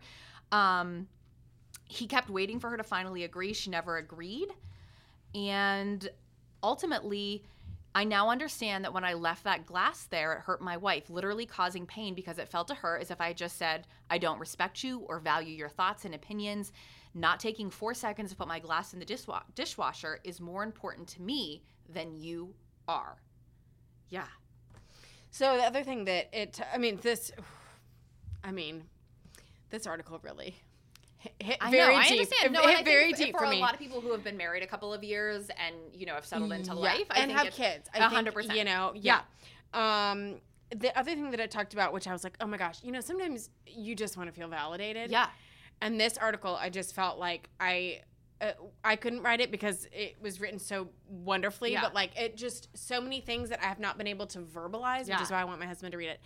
Um 0.52 1.08
he 1.88 2.08
kept 2.08 2.30
waiting 2.30 2.60
for 2.60 2.70
her 2.70 2.78
to 2.78 2.84
finally 2.84 3.24
agree. 3.24 3.54
She 3.54 3.70
never 3.70 3.98
agreed. 3.98 4.50
And 5.34 6.08
ultimately 6.64 7.44
I 7.96 8.04
now 8.04 8.30
understand 8.30 8.84
that 8.84 8.94
when 8.94 9.06
I 9.06 9.14
left 9.14 9.46
that 9.46 9.66
glass 9.66 10.04
there, 10.04 10.34
it 10.34 10.42
hurt 10.42 10.62
my 10.62 10.76
wife, 10.76 11.10
literally 11.10 11.46
causing 11.46 11.86
pain 11.86 12.14
because 12.14 12.38
it 12.38 12.50
felt 12.50 12.68
to 12.68 12.76
her 12.76 12.98
as 13.00 13.10
if 13.10 13.22
I 13.22 13.32
just 13.32 13.58
said, 13.58 13.88
I 14.10 14.18
don't 14.18 14.38
respect 14.38 14.84
you 14.84 15.00
or 15.08 15.20
value 15.20 15.56
your 15.56 15.70
thoughts 15.70 16.04
and 16.04 16.14
opinions. 16.14 16.74
Not 17.14 17.40
taking 17.40 17.70
four 17.70 17.94
seconds 17.94 18.32
to 18.32 18.36
put 18.36 18.50
my 18.50 18.60
glass 18.60 18.92
in 18.92 19.00
the 19.00 19.06
dishwa- 19.06 19.44
dishwasher 19.56 20.20
is 20.26 20.42
more 20.42 20.62
important 20.62 21.08
to 21.10 21.22
me 21.22 21.64
than 21.88 22.20
you 22.20 22.54
are. 22.86 23.16
Yeah. 24.10 24.28
So 25.32 25.56
the 25.56 25.64
other 25.64 25.84
thing 25.84 26.04
that 26.04 26.28
it, 26.34 26.60
I 26.74 26.78
mean, 26.78 27.00
this, 27.02 27.32
I 28.44 28.52
mean, 28.52 28.84
this 29.70 29.88
article 29.88 30.20
really 30.22 30.58
hit, 31.40 31.58
I 31.62 31.72
very 31.72 31.94
know, 31.94 32.00
I 32.00 32.04
deep. 32.04 32.12
understand. 32.20 32.54
No, 32.54 32.62
hit 32.68 32.86
very 32.86 33.14
deep 33.14 33.32
for, 33.34 33.40
for 33.40 33.46
a 33.46 33.56
lot 33.60 33.74
of 33.74 33.80
people 33.80 34.02
who 34.02 34.12
have 34.12 34.24
been 34.24 34.38
married 34.38 34.64
a 34.64 34.68
couple 34.68 34.94
of 34.94 35.04
years 35.04 35.50
and 35.50 35.76
you 35.94 36.06
know 36.06 36.14
have 36.16 36.26
settled 36.26 36.52
into 36.52 36.74
Yeah, 36.74 36.80
life 36.80 37.08
I 37.10 37.20
and 37.20 37.32
have 37.32 37.52
kids. 37.52 37.90
I 37.94 38.00
hundred 38.02 38.34
percent. 38.34 38.58
You 38.58 38.64
know, 38.66 38.94
yeah. 38.96 39.22
Um, 39.74 40.36
the 40.76 40.98
other 40.98 41.12
thing 41.12 41.32
that 41.32 41.40
I 41.40 41.48
talked 41.48 41.74
about, 41.74 41.94
which 41.94 42.08
I 42.08 42.14
was 42.14 42.24
like, 42.24 42.38
oh 42.42 42.48
my 42.48 42.58
gosh, 42.58 42.80
you 42.84 42.92
know, 42.92 43.02
sometimes 43.02 43.50
you 43.68 43.96
just 43.96 44.18
want 44.18 44.30
to 44.30 44.36
feel 44.36 44.48
validated. 44.48 45.12
Yeah. 45.12 45.28
And 45.82 46.00
this 46.00 46.18
article, 46.18 46.56
I 46.56 46.70
just 46.70 46.96
felt 46.96 47.20
like 47.20 47.50
I. 47.60 48.02
Uh, 48.42 48.52
I 48.84 48.98
couldn't 48.98 49.22
write 49.22 49.40
it 49.40 49.50
because 49.50 49.88
it 49.94 50.18
was 50.22 50.42
written 50.42 50.60
so 50.60 50.90
wonderfully, 51.08 51.72
Yeah. 51.72 51.80
but 51.82 51.94
like 51.94 52.12
it 52.20 52.36
just 52.36 52.68
so 52.78 53.00
many 53.00 53.22
things 53.22 53.48
that 53.48 53.64
I 53.64 53.68
have 53.68 53.80
not 53.80 53.98
been 53.98 54.08
able 54.08 54.28
to 54.28 54.40
verbalize, 54.40 55.08
Yeah. 55.08 55.16
which 55.16 55.24
is 55.24 55.32
why 55.32 55.40
I 55.40 55.46
want 55.46 55.62
my 55.62 55.66
husband 55.66 55.94
to 55.94 55.98
read 55.98 56.10
it. 56.10 56.20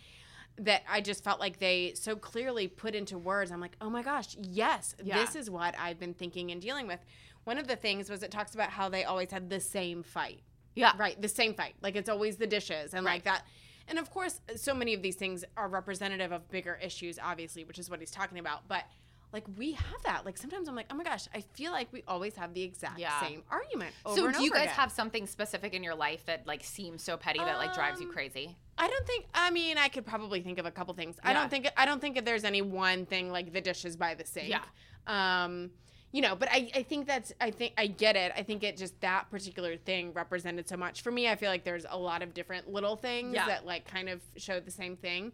That 0.59 0.83
I 0.89 1.01
just 1.01 1.23
felt 1.23 1.39
like 1.39 1.59
they 1.59 1.93
so 1.95 2.15
clearly 2.15 2.67
put 2.67 2.93
into 2.95 3.17
words. 3.17 3.51
I'm 3.51 3.61
like, 3.61 3.77
oh 3.79 3.89
my 3.89 4.03
gosh, 4.03 4.35
yes, 4.41 4.95
Yeah. 5.01 5.17
this 5.19 5.35
is 5.35 5.49
what 5.49 5.73
I've 5.79 5.99
been 5.99 6.13
thinking 6.13 6.51
and 6.51 6.61
dealing 6.61 6.85
with. 6.87 6.99
One 7.45 7.57
of 7.57 7.67
the 7.67 7.75
things 7.77 8.09
was 8.09 8.23
it 8.23 8.31
talks 8.31 8.53
about 8.55 8.69
how 8.69 8.89
they 8.89 9.05
always 9.05 9.31
had 9.31 9.49
the 9.49 9.59
same 9.59 10.03
fight. 10.03 10.41
Yeah. 10.75 10.91
Right, 10.97 11.19
the 11.21 11.29
same 11.29 11.53
fight. 11.53 11.75
Like 11.81 11.95
it's 11.95 12.09
always 12.09 12.35
the 12.37 12.47
dishes 12.47 12.93
and 12.93 13.05
like 13.05 13.23
that. 13.23 13.43
And 13.87 13.97
of 13.97 14.11
course, 14.11 14.41
so 14.55 14.73
many 14.73 14.93
of 14.93 15.01
these 15.01 15.15
things 15.15 15.43
are 15.57 15.67
representative 15.67 16.31
of 16.31 16.47
bigger 16.51 16.77
issues, 16.83 17.17
obviously, 17.21 17.63
which 17.63 17.79
is 17.79 17.89
what 17.89 17.99
he's 17.99 18.11
talking 18.11 18.37
about. 18.37 18.67
But 18.67 18.83
like 19.31 19.43
we 19.57 19.73
have 19.73 20.01
that. 20.05 20.25
Like 20.25 20.37
sometimes 20.37 20.67
I'm 20.67 20.75
like, 20.75 20.87
oh 20.91 20.95
my 20.95 21.03
gosh, 21.03 21.27
I 21.35 21.41
feel 21.41 21.71
like 21.71 21.91
we 21.93 22.03
always 22.07 22.35
have 22.35 22.53
the 22.53 22.63
exact 22.63 22.99
Yeah. 22.99 23.19
same 23.21 23.43
argument. 23.51 23.93
Over 24.05 24.15
So 24.33 24.39
do 24.39 24.43
you 24.43 24.51
guys 24.51 24.63
again. 24.63 24.75
have 24.75 24.91
something 24.91 25.27
specific 25.27 25.73
in 25.73 25.83
your 25.83 25.95
life 25.95 26.25
that 26.25 26.47
like 26.47 26.63
seems 26.63 27.03
so 27.03 27.15
petty 27.17 27.39
that 27.39 27.57
like 27.57 27.73
drives 27.73 27.99
you 28.01 28.07
Um, 28.07 28.13
crazy? 28.13 28.55
I 28.77 28.87
don't 28.87 29.05
think. 29.05 29.25
I 29.33 29.51
mean, 29.51 29.77
I 29.77 29.87
could 29.89 30.05
probably 30.05 30.41
think 30.41 30.57
of 30.57 30.65
a 30.65 30.71
couple 30.71 30.93
things. 30.93 31.17
I 31.23 31.33
don't 31.33 31.49
think. 31.49 31.69
I 31.77 31.85
don't 31.85 31.99
think 32.01 32.23
there's 32.25 32.43
any 32.45 32.61
one 32.61 33.05
thing 33.05 33.29
like 33.31 33.53
the 33.53 33.61
dishes 33.61 33.95
by 33.97 34.15
the 34.15 34.25
sink. 34.25 34.49
Yeah. 34.49 34.63
Um, 35.07 35.71
you 36.11 36.21
know, 36.23 36.35
but 36.35 36.49
I, 36.51 36.71
I 36.73 36.83
think 36.83 37.05
that's. 37.05 37.31
I 37.39 37.51
think 37.51 37.73
I 37.77 37.85
get 37.87 38.15
it. 38.15 38.31
I 38.35 38.41
think 38.41 38.63
it 38.63 38.77
just 38.77 38.99
that 39.01 39.29
particular 39.29 39.77
thing 39.77 40.11
represented 40.13 40.67
so 40.67 40.75
much 40.75 41.01
for 41.03 41.11
me. 41.11 41.27
I 41.29 41.35
feel 41.35 41.49
like 41.51 41.63
there's 41.63 41.85
a 41.87 41.97
lot 41.97 42.23
of 42.23 42.33
different 42.33 42.67
little 42.71 42.95
things 42.95 43.35
Yeah. 43.35 43.45
that 43.47 43.65
like 43.65 43.85
kind 43.85 44.09
of 44.09 44.21
showed 44.37 44.65
the 44.65 44.71
same 44.71 44.95
thing. 44.97 45.33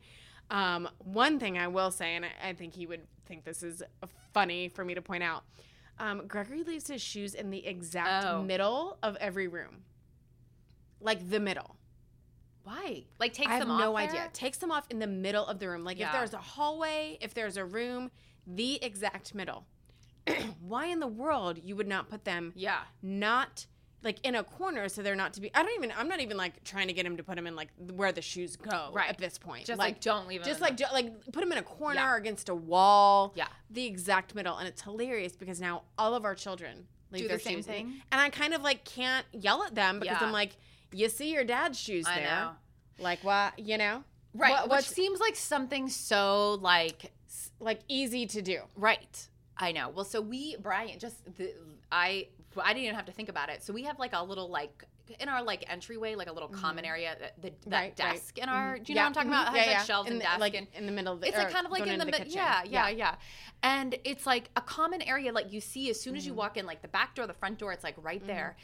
Um, 0.50 0.88
one 1.00 1.40
thing 1.40 1.58
I 1.58 1.68
will 1.68 1.92
say, 1.92 2.16
and 2.16 2.26
I, 2.26 2.50
I 2.50 2.54
think 2.54 2.74
he 2.76 2.86
would 2.86 3.02
think 3.26 3.44
this 3.44 3.64
is 3.64 3.82
funny 4.34 4.70
for 4.70 4.86
me 4.86 4.94
to 4.94 5.02
point 5.02 5.24
out. 5.24 5.44
Um, 5.98 6.28
Gregory 6.28 6.64
leaves 6.64 6.88
his 6.88 7.02
shoes 7.02 7.34
in 7.34 7.50
the 7.50 7.66
exact 7.66 8.26
Oh. 8.26 8.44
middle 8.44 8.98
of 9.02 9.16
every 9.18 9.48
room, 9.48 9.84
like 11.00 11.30
the 11.30 11.40
middle. 11.40 11.76
Why? 12.64 13.06
Like 13.20 13.34
takes 13.34 13.50
I 13.50 13.54
have 13.56 13.62
them 13.62 13.72
off 13.72 13.80
no 13.80 13.94
there? 13.96 14.08
idea. 14.10 14.30
Takes 14.34 14.58
them 14.58 14.72
off 14.72 14.86
in 14.90 15.00
the 15.00 15.08
middle 15.08 15.46
of 15.46 15.60
the 15.60 15.70
room. 15.70 15.84
Like 15.84 16.00
Yeah. 16.00 16.08
if 16.08 16.14
there's 16.14 16.34
a 16.34 16.38
hallway, 16.40 17.18
if 17.22 17.34
there's 17.34 17.58
a 17.58 17.66
room, 17.66 18.12
the 18.48 18.84
exact 18.84 19.34
middle. 19.36 19.66
Why 20.62 20.88
in 20.88 21.00
the 21.00 21.08
world 21.08 21.60
you 21.64 21.76
would 21.76 21.88
not 21.88 22.10
put 22.10 22.26
them 22.26 22.54
Yeah. 22.56 22.80
not 23.02 23.68
like 24.06 24.20
in 24.24 24.36
a 24.36 24.44
corner 24.44 24.88
so 24.88 25.02
they're 25.02 25.16
not 25.16 25.34
to 25.34 25.42
be 25.42 25.52
I 25.54 25.64
don't 25.64 25.74
even 25.76 25.92
I'm 25.98 26.08
not 26.08 26.22
even 26.22 26.38
like 26.38 26.64
trying 26.64 26.88
to 26.88 26.94
get 26.94 27.06
him 27.06 27.18
to 27.18 27.24
put 27.24 27.36
them 27.36 27.48
in 27.48 27.56
like 27.56 27.70
where 27.96 28.12
the 28.12 28.22
shoes 28.22 28.56
go 28.56 28.92
Right. 28.94 29.10
at 29.10 29.18
this 29.18 29.38
point. 29.38 29.66
Just 29.66 29.80
like, 29.80 30.00
don't 30.00 30.28
leave 30.28 30.42
them. 30.42 30.48
just 30.50 30.62
like 30.62 30.78
the- 30.78 30.88
like 30.94 31.32
put 31.34 31.42
them 31.42 31.52
in 31.52 31.58
a 31.58 31.64
corner 31.64 31.96
Yeah. 32.00 32.18
against 32.18 32.48
a 32.50 32.56
wall. 32.56 33.34
Yeah. 33.36 33.48
The 33.72 33.86
exact 33.86 34.36
middle 34.36 34.56
and 34.58 34.68
it's 34.68 34.82
hilarious 34.84 35.36
because 35.36 35.60
now 35.60 35.82
all 35.98 36.14
of 36.16 36.24
our 36.24 36.36
children 36.36 36.88
leave 37.12 37.24
Do 37.24 37.28
their 37.28 37.38
the 37.38 37.44
same 37.44 37.58
shoes 37.58 37.68
in- 37.68 37.74
thing? 37.74 38.02
and 38.12 38.22
I 38.22 38.30
kind 38.30 38.54
of 38.54 38.62
like 38.62 38.86
can't 38.86 39.26
yell 39.34 39.64
at 39.64 39.76
them 39.76 40.00
because 40.00 40.18
Yeah. 40.22 40.28
I'm 40.28 40.32
like 40.34 40.56
you 40.94 41.10
see 41.10 41.34
your 41.34 41.44
dad's 41.44 41.78
shoes 41.78 42.06
I 42.08 42.16
there. 42.20 42.30
know. 42.30 42.52
Like 43.00 43.22
what, 43.26 43.60
you 43.60 43.78
know? 43.78 44.04
Right. 44.34 44.52
What- 44.52 44.64
which 44.64 44.70
what's 44.70 44.88
seems 44.88 45.20
like 45.20 45.36
something 45.36 45.90
so 45.90 46.54
like 46.62 47.12
like 47.60 47.80
easy 47.88 48.26
to 48.28 48.42
do. 48.42 48.62
right. 48.76 49.28
I 49.58 49.72
know. 49.72 49.88
Well, 49.88 50.04
so 50.06 50.20
we 50.20 50.58
Brian 50.58 51.00
just 51.00 51.16
the, 51.38 51.54
I 51.92 52.28
I 52.64 52.70
didn't 52.70 52.84
even 52.86 52.96
have 52.96 53.06
to 53.06 53.12
think 53.12 53.30
about 53.30 53.50
it. 53.50 53.64
So 53.64 53.74
we 53.74 53.84
have 53.84 54.00
like 54.00 54.12
a 54.14 54.24
little 54.24 54.50
like 54.50 54.84
in 55.20 55.30
our 55.30 55.44
like 55.44 55.64
entryway, 55.72 56.16
like 56.16 56.30
a 56.30 56.34
little 56.34 56.50
common 56.50 56.84
area, 56.86 57.16
that, 57.20 57.42
the, 57.42 57.50
that 57.50 57.54
Mm-hmm. 57.62 57.72
Right, 57.72 57.82
right. 57.82 57.96
desk 58.14 58.38
in 58.38 58.50
our. 58.50 58.78
Mhm. 58.78 58.84
Do 58.86 58.92
you 58.92 58.96
know 58.96 59.02
what 59.04 59.08
I'm 59.08 59.14
talking 59.14 59.30
about? 59.30 59.56
It 59.56 59.60
has 59.62 59.78
like 59.78 59.86
shelves 59.86 60.08
in 60.08 60.14
and 60.14 60.22
the, 60.22 60.26
desk 60.26 60.40
like 60.40 60.54
and 60.56 60.68
in 60.74 60.86
the 60.86 60.92
middle 60.92 61.14
of 61.14 61.22
the. 61.22 61.28
it's 61.28 61.38
like 61.38 61.52
kind 61.52 61.66
of 61.66 61.72
like 61.72 61.86
in 61.88 62.00
the, 62.00 62.06
kitchen. 62.06 62.32
yeah, 62.32 62.64
yeah, 62.64 62.90
yeah, 62.90 63.16
And 63.64 63.96
it's 64.04 64.26
like 64.26 64.50
a 64.56 64.62
common 64.62 65.02
area, 65.04 65.32
like 65.32 65.52
you 65.54 65.62
see 65.62 65.90
as 65.90 66.00
soon 66.02 66.16
as 66.16 66.26
you 66.26 66.32
Mm-hmm. 66.32 66.40
walk 66.40 66.58
in, 66.58 66.66
like 66.66 66.82
the 66.82 66.88
back 66.88 67.14
door, 67.16 67.28
the 67.28 67.34
front 67.34 67.60
door, 67.60 67.72
it's 67.72 67.84
like 67.84 67.96
right 68.02 68.26
there. 68.26 68.58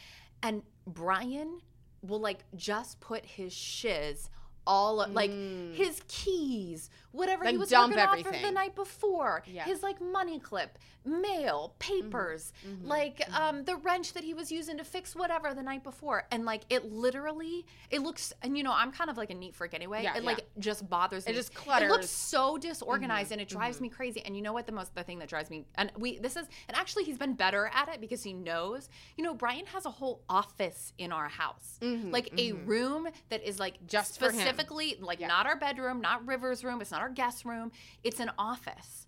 And 0.44 0.64
Brian 0.88 1.60
will 2.02 2.20
like 2.20 2.40
just 2.56 3.00
put 3.00 3.24
his 3.26 3.54
shiz 3.54 4.30
all 4.68 5.06
like 5.12 5.32
mm. 5.32 5.74
his 5.74 6.02
keys, 6.08 6.90
whatever 7.12 7.44
he 7.44 7.52
Then 7.52 7.60
was 7.60 7.70
dump 7.70 7.96
working 7.96 8.26
off 8.26 8.34
of 8.34 8.42
the 8.42 8.52
night 8.52 8.76
before, 8.76 9.44
Yeah. 9.48 9.64
his 9.64 9.84
like 9.84 10.00
money 10.00 10.40
clip, 10.40 10.78
mail, 11.04 11.74
mm-hmm. 11.80 12.04
papers, 12.04 12.54
mm-hmm. 12.66 12.88
like 12.88 13.20
mm-hmm. 13.20 13.36
um 13.36 13.64
the 13.64 13.76
wrench 13.78 14.14
that 14.14 14.24
he 14.24 14.34
was 14.34 14.52
using 14.52 14.78
to 14.78 14.84
fix 14.84 15.16
whatever 15.16 15.54
the 15.54 15.64
night 15.64 15.84
before, 15.84 16.26
and 16.32 16.46
like 16.46 16.62
it 16.70 16.92
literally, 16.92 17.66
it 17.90 18.02
looks, 18.02 18.34
and 18.42 18.58
you 18.58 18.64
know 18.64 18.74
I'm 18.74 18.92
kind 18.92 19.10
of 19.10 19.18
like 19.18 19.30
a 19.32 19.36
neat 19.36 19.56
freak 19.56 19.74
anyway. 19.74 20.04
Yeah, 20.04 20.18
it 20.18 20.24
like 20.24 20.46
just 20.60 20.88
bothers 20.90 21.26
me. 21.26 21.34
It 21.34 21.36
just 21.36 21.54
It 21.82 21.90
looks 21.90 22.10
so 22.10 22.58
disorganized, 22.58 23.32
and 23.32 23.42
it 23.42 23.50
drives 23.50 23.82
me 23.82 23.90
crazy. 23.90 24.22
And 24.24 24.36
you 24.36 24.42
know 24.42 24.54
what? 24.54 24.68
The 24.68 24.72
most 24.72 24.94
the 24.96 25.04
thing 25.04 25.20
that 25.20 25.30
drives 25.30 25.50
me, 25.50 25.66
and 25.76 25.92
we 25.98 26.20
this 26.20 26.36
is, 26.36 26.48
and 26.68 26.78
actually 26.78 27.04
he's 27.04 27.18
been 27.18 27.34
better 27.34 27.72
at 27.74 27.90
it 27.90 28.00
because 28.00 28.24
he 28.24 28.34
knows. 28.34 28.90
You 29.18 29.24
know, 29.24 29.34
Brian 29.34 29.66
has 29.68 29.86
a 29.86 29.92
whole 29.92 30.22
office 30.30 30.94
in 30.98 31.12
our 31.12 31.30
house, 31.30 31.80
like 31.82 32.32
a 32.38 32.54
room 32.54 33.08
that 33.30 33.44
is 33.44 33.60
like 33.60 33.88
Just 33.88 34.20
for 34.20 34.32
him. 34.32 34.51
Specifically 34.54 34.98
like 35.00 35.20
not 35.20 35.46
our 35.46 35.56
bedroom, 35.56 36.02
not 36.02 36.26
River's 36.28 36.64
room. 36.64 36.82
It's 36.82 36.92
not 36.92 37.02
our 37.02 37.10
guest 37.10 37.46
room. 37.46 37.72
It's 38.04 38.20
an 38.20 38.32
office. 38.38 39.08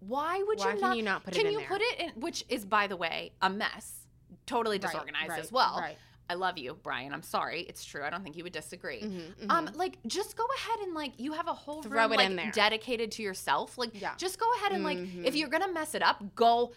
Why 0.00 0.42
would 0.46 0.58
Why 0.58 0.74
you 0.74 0.80
not? 0.80 0.96
you 0.96 1.02
not 1.02 1.24
put 1.24 1.36
it 1.36 1.40
can 1.40 1.52
you 1.52 1.58
there? 1.58 1.68
put 1.68 1.80
it 1.80 2.00
in? 2.00 2.20
Which 2.20 2.44
is, 2.48 2.64
by 2.64 2.86
the 2.86 2.96
way, 2.96 3.32
a 3.40 3.48
mess. 3.48 4.00
Totally 4.46 4.78
disorganized 4.78 5.28
right, 5.30 5.38
as 5.40 5.52
well. 5.52 5.78
right. 5.80 5.96
I 6.30 6.34
love 6.34 6.56
you, 6.56 6.78
Brian. 6.82 7.12
I'm 7.12 7.22
sorry. 7.22 7.60
It's 7.68 7.84
true. 7.84 8.02
I 8.02 8.08
don't 8.10 8.22
think 8.24 8.36
you 8.36 8.42
would 8.44 8.52
disagree. 8.52 9.02
Mm-hmm, 9.02 9.50
Um, 9.50 9.68
like 9.74 9.98
just 10.06 10.36
go 10.36 10.44
ahead 10.56 10.80
and 10.80 10.94
like 10.94 11.12
you 11.18 11.32
have 11.32 11.46
a 11.46 11.52
whole 11.52 11.82
Throw 11.82 12.08
room 12.08 12.16
like 12.16 12.52
dedicated 12.52 13.12
to 13.12 13.22
yourself. 13.22 13.76
Like 13.76 13.90
Yeah. 13.92 14.08
Mm-hmm. 14.10 14.16
just 14.18 14.38
go 14.40 14.46
ahead 14.56 14.72
and 14.72 14.82
like 14.82 14.98
if 15.24 15.36
you're 15.36 15.48
gonna 15.50 15.70
mess 15.72 15.94
it 15.94 16.02
up, 16.02 16.22
go 16.34 16.72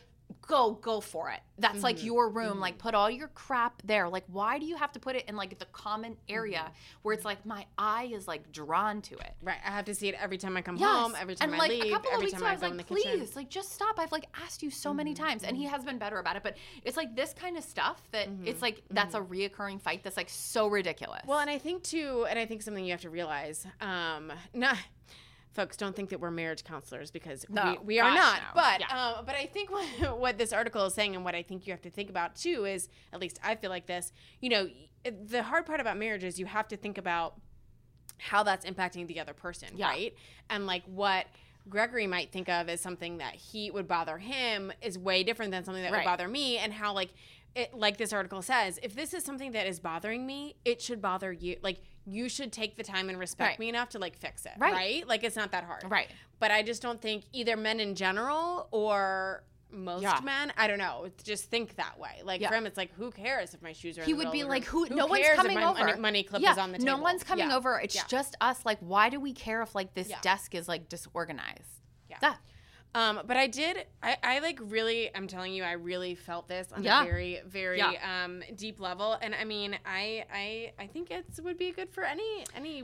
go 0.48 0.74
go 0.74 1.02
for 1.02 1.30
it. 1.32 1.40
That's 1.58 1.82
like 1.82 1.98
Mm-hmm. 1.98 2.06
your 2.06 2.30
room. 2.30 2.60
Like 2.60 2.78
put 2.78 2.94
all 2.94 3.10
your 3.10 3.30
crap 3.30 3.82
there. 3.84 4.08
Like 4.10 4.26
why 4.28 4.60
do 4.60 4.66
you 4.66 4.76
have 4.76 4.92
to 4.92 5.00
put 5.00 5.16
it 5.16 5.26
in 5.28 5.36
like 5.36 5.58
the 5.58 5.66
common 5.66 6.18
area 6.30 6.60
Mm-hmm. 6.60 7.00
where 7.04 7.14
it's 7.16 7.26
like 7.26 7.46
my 7.46 7.66
eye 7.78 8.12
is 8.14 8.28
like 8.28 8.52
drawn 8.52 9.02
to 9.04 9.16
it? 9.16 9.32
Right. 9.42 9.58
I 9.66 9.72
have 9.72 9.86
to 9.86 9.96
see 9.96 10.08
it 10.10 10.16
every 10.22 10.38
time 10.38 10.56
I 10.58 10.62
come 10.62 10.76
Yes. 10.78 10.90
home, 10.90 11.16
every 11.20 11.36
time 11.36 11.50
and 11.50 11.56
I 11.56 11.60
like 11.60 11.70
leave, 11.72 11.86
a 11.86 11.90
couple 11.90 12.10
of 12.10 12.14
every 12.16 12.26
weeks 12.26 12.34
time 12.34 12.42
ago, 12.42 12.50
I 12.50 12.54
was 12.54 12.62
go 12.62 12.68
in 12.68 12.74
the 12.74 12.78
like, 12.78 12.88
please, 12.88 13.04
kitchen. 13.04 13.28
like 13.36 13.50
just 13.50 13.72
stop. 13.72 13.98
I've 13.98 14.12
like 14.12 14.28
asked 14.44 14.62
you 14.62 14.70
so 14.70 14.94
many 14.94 15.14
times, 15.14 15.44
and 15.44 15.56
he 15.58 15.64
has 15.66 15.84
been 15.84 15.98
better 15.98 16.20
about 16.20 16.36
it. 16.36 16.44
But 16.44 16.58
it's 16.84 16.98
like 16.98 17.16
this 17.16 17.34
kind 17.34 17.58
of 17.58 17.64
stuff 17.64 18.02
that 18.12 18.28
it's 18.44 18.62
like 18.62 18.84
that's 18.92 19.16
a 19.16 19.22
reoccurring 19.22 19.82
fight 19.82 20.04
that's 20.04 20.18
like 20.18 20.30
so 20.30 20.68
ridiculous. 20.68 21.22
Well, 21.26 21.40
and 21.40 21.50
I 21.50 21.58
think 21.58 21.84
too, 21.84 22.26
and 22.30 22.38
I 22.38 22.46
think 22.46 22.62
something 22.62 22.84
you 22.86 22.92
have 22.92 23.02
to 23.02 23.10
realize, 23.10 23.66
um, 23.82 24.32
not 24.54 24.78
folks 25.56 25.78
don't 25.78 25.96
think 25.96 26.10
that 26.10 26.20
we're 26.20 26.30
marriage 26.32 26.64
counselors 26.64 27.10
because 27.12 27.46
No, 27.50 27.78
we, 27.82 27.86
we 27.96 28.00
are 28.00 28.14
not. 28.14 28.40
no. 28.42 28.48
But 28.54 28.80
Yeah. 28.82 28.88
uh, 28.92 29.22
but 29.24 29.36
I 29.36 29.46
think 29.48 29.72
what, 30.02 30.20
what 30.20 30.38
this 30.38 30.54
article 30.54 30.86
is 30.86 30.94
saying 30.94 31.16
and 31.16 31.24
what 31.26 31.34
I 31.34 31.42
think 31.42 31.66
you 31.66 31.74
have 31.74 31.82
to 31.84 31.90
think 31.90 32.10
about 32.10 32.36
too 32.36 32.66
is, 32.66 32.90
at 33.14 33.20
least 33.20 33.40
I 33.44 33.56
feel 33.56 33.70
like 33.70 33.88
this. 33.88 34.12
You 34.42 34.50
know, 34.50 34.68
the 35.26 35.42
hard 35.44 35.66
part 35.66 35.80
about 35.80 35.98
marriage 35.98 36.24
is 36.24 36.38
you 36.40 36.46
have 36.46 36.68
to 36.68 36.78
think 36.78 36.98
about 36.98 37.40
how 38.20 38.44
that's 38.44 38.66
impacting 38.66 39.08
the 39.08 39.20
other 39.20 39.34
person, 39.34 39.70
Yeah. 39.76 39.88
right? 39.90 40.14
And 40.50 40.68
like 40.68 40.84
what. 40.86 41.26
Gregory 41.68 42.06
might 42.06 42.32
think 42.32 42.48
of 42.48 42.70
as 42.70 42.80
something 42.80 43.18
that 43.18 43.34
he 43.34 43.72
would 43.72 43.88
bother 43.88 44.20
him 44.20 44.72
is 44.84 45.00
way 45.00 45.24
different 45.24 45.50
than 45.52 45.64
something 45.64 45.82
that 45.82 45.92
would 45.92 46.04
bother 46.04 46.28
me, 46.28 46.60
and 46.60 46.72
how 46.72 46.94
like 46.94 47.10
it, 47.56 47.74
like 47.74 47.98
this 47.98 48.14
article 48.14 48.44
says, 48.44 48.78
if 48.84 48.94
this 48.94 49.16
is 49.16 49.24
something 49.24 49.52
that 49.54 49.66
is 49.66 49.80
bothering 49.80 50.28
me, 50.28 50.56
it 50.64 50.80
should 50.80 51.02
bother 51.02 51.34
you. 51.34 51.58
Like 51.64 51.80
you 52.06 52.30
should 52.30 52.52
take 52.52 52.76
the 52.76 52.84
time 52.84 53.10
and 53.10 53.18
respect 53.18 53.52
Right. 53.52 53.60
me 53.60 53.70
enough 53.70 53.90
to 53.90 54.00
like 54.00 54.16
fix 54.18 54.46
it, 54.46 54.52
Right. 54.58 54.74
right? 54.74 55.08
Like 55.08 55.24
it's 55.24 55.36
not 55.36 55.52
that 55.52 55.64
hard, 55.64 55.84
Right. 55.90 56.10
But 56.40 56.52
I 56.52 56.62
just 56.64 56.82
don't 56.82 57.02
think 57.02 57.24
either 57.34 57.56
men 57.58 57.80
in 57.80 57.96
general 57.96 58.68
or 58.72 59.44
most 59.72 60.04
Yeah. 60.04 60.20
men, 60.24 60.54
I 60.58 60.68
don't 60.68 60.78
know, 60.78 61.10
just 61.24 61.46
think 61.46 61.76
that 61.78 61.98
way. 62.00 62.22
Like 62.24 62.40
Yeah. 62.42 62.50
for 62.50 62.56
him, 62.56 62.66
it's 62.66 62.78
like 62.78 62.94
who 62.94 63.10
cares 63.12 63.54
if 63.54 63.62
my 63.62 63.74
shoes 63.74 63.98
are? 63.98 64.02
in 64.02 64.08
he 64.08 64.14
would 64.14 64.32
be 64.32 64.44
like, 64.44 64.72
room? 64.72 64.88
"Who? 64.88 64.96
no 64.96 65.08
one's 65.08 65.28
coming 65.36 65.58
over. 65.58 65.80
Money, 65.84 66.00
money 66.00 66.24
clip 66.24 66.42
yeah, 66.42 66.52
is 66.52 66.58
on 66.58 66.72
the 66.72 66.78
table. 66.78 66.98
no 66.98 67.02
one's 67.02 67.24
coming 67.24 67.50
Yeah. 67.50 67.56
over. 67.58 67.80
It's 67.80 68.02
just 68.06 68.36
us. 68.40 68.66
Like, 68.66 68.78
why 68.80 69.10
do 69.10 69.20
we 69.20 69.34
care 69.34 69.62
if 69.64 69.74
like 69.76 69.94
this 69.94 70.12
desk 70.22 70.54
is 70.56 70.68
like 70.68 70.88
disorganized? 70.88 71.82
Yeah. 72.10 72.36
Um, 72.96 73.22
but 73.28 73.36
I 73.36 73.48
did. 73.48 73.86
I, 74.02 74.18
I 74.24 74.40
like 74.40 74.58
really. 74.62 75.14
I'm 75.14 75.28
telling 75.28 75.54
you, 75.54 75.64
I 75.64 75.74
really 75.74 76.16
felt 76.16 76.48
this 76.48 76.72
on 76.72 76.82
Yeah. 76.82 77.02
a 77.02 77.06
very, 77.06 77.42
very 77.46 77.78
Yeah. 77.78 78.24
um, 78.24 78.42
deep 78.56 78.80
level. 78.80 79.18
And 79.22 79.36
I 79.36 79.44
mean, 79.44 79.78
I, 79.86 80.24
I, 80.34 80.72
I 80.80 80.88
think 80.88 81.12
it's 81.12 81.40
would 81.42 81.58
be 81.58 81.72
good 81.72 81.90
for 81.92 82.04
any 82.06 82.46
any 82.56 82.84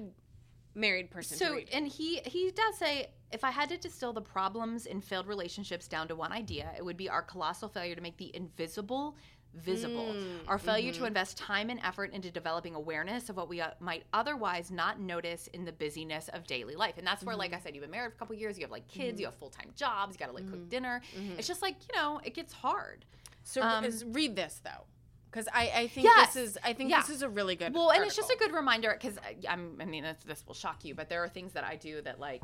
married 0.75 1.09
person. 1.11 1.37
So, 1.37 1.59
and 1.73 1.87
he 1.87 2.17
he 2.25 2.51
does 2.51 2.77
say, 2.77 3.07
if 3.31 3.45
I 3.45 3.51
had 3.51 3.69
to 3.69 3.77
distill 3.77 4.11
the 4.11 4.21
problems 4.21 4.85
in 4.85 4.99
failed 5.01 5.27
relationships 5.27 5.87
down 5.87 6.09
to 6.09 6.15
one 6.15 6.33
idea, 6.33 6.71
it 6.77 6.83
would 6.83 6.97
be 6.97 7.09
our 7.09 7.21
colossal 7.21 7.69
failure 7.69 7.95
to 7.95 8.01
make 8.01 8.17
the 8.17 8.35
invisible 8.35 9.15
visible. 9.55 10.13
Mm, 10.13 10.47
Our 10.47 10.57
failure 10.57 10.91
to 10.91 10.97
mm-hmm. 10.97 11.07
invest 11.07 11.37
time 11.37 11.69
and 11.69 11.79
effort 11.83 12.13
into 12.13 12.31
developing 12.31 12.75
awareness 12.75 13.29
of 13.29 13.37
what 13.37 13.49
we 13.49 13.61
uh, 13.61 13.71
might 13.79 14.03
otherwise 14.13 14.71
not 14.71 14.99
notice 14.99 15.47
in 15.47 15.65
the 15.65 15.71
busyness 15.71 16.29
of 16.29 16.45
daily 16.47 16.75
life. 16.75 16.97
And 16.97 17.05
that's 17.05 17.23
where, 17.23 17.35
like 17.35 17.51
I 17.51 17.55
mm-hmm. 17.55 17.63
said, 17.63 17.75
you've 17.75 17.83
been 17.83 17.91
married 17.91 18.11
for 18.11 18.15
a 18.15 18.19
couple 18.19 18.35
years, 18.35 18.57
you 18.57 18.63
have 18.63 18.71
like 18.71 18.87
kids, 18.87 19.19
you 19.19 19.25
mm-hmm. 19.27 19.31
have 19.31 19.39
full 19.39 19.49
time 19.49 19.71
jobs, 19.75 20.15
you 20.15 20.19
got 20.19 20.27
to 20.27 20.33
like 20.33 20.49
cook 20.49 20.69
dinner. 20.69 21.01
It's 21.37 21.47
just 21.47 21.61
like 21.61 21.75
you 21.89 21.99
know, 21.99 22.19
it 22.23 22.33
gets 22.33 22.53
hard. 22.53 23.05
so 23.43 23.61
um, 23.61 23.85
read 24.07 24.35
this 24.35 24.61
though, 24.63 24.85
because 25.29 25.47
I, 25.53 25.71
I 25.75 25.87
think 25.87 26.05
Yes. 26.05 26.33
this 26.33 26.51
is. 26.51 26.57
I 26.63 26.73
think 26.73 26.89
Yeah. 26.89 27.01
this 27.01 27.09
is 27.09 27.21
a 27.21 27.29
really 27.29 27.55
good. 27.55 27.73
Well, 27.73 27.91
and 27.91 28.03
it's 28.03 28.15
just 28.15 28.31
a 28.31 28.37
good 28.37 28.53
reminder 28.53 28.97
because 28.99 29.17
uh, 29.17 29.49
I'm. 29.49 29.77
I 29.79 29.85
mean, 29.85 30.03
this, 30.03 30.17
this 30.25 30.43
will 30.47 30.53
shock 30.53 30.83
you, 30.85 30.95
but 30.95 31.09
there 31.09 31.23
are 31.23 31.29
things 31.29 31.53
that 31.53 31.63
I 31.63 31.75
do 31.75 32.01
that 32.01 32.19
like 32.19 32.41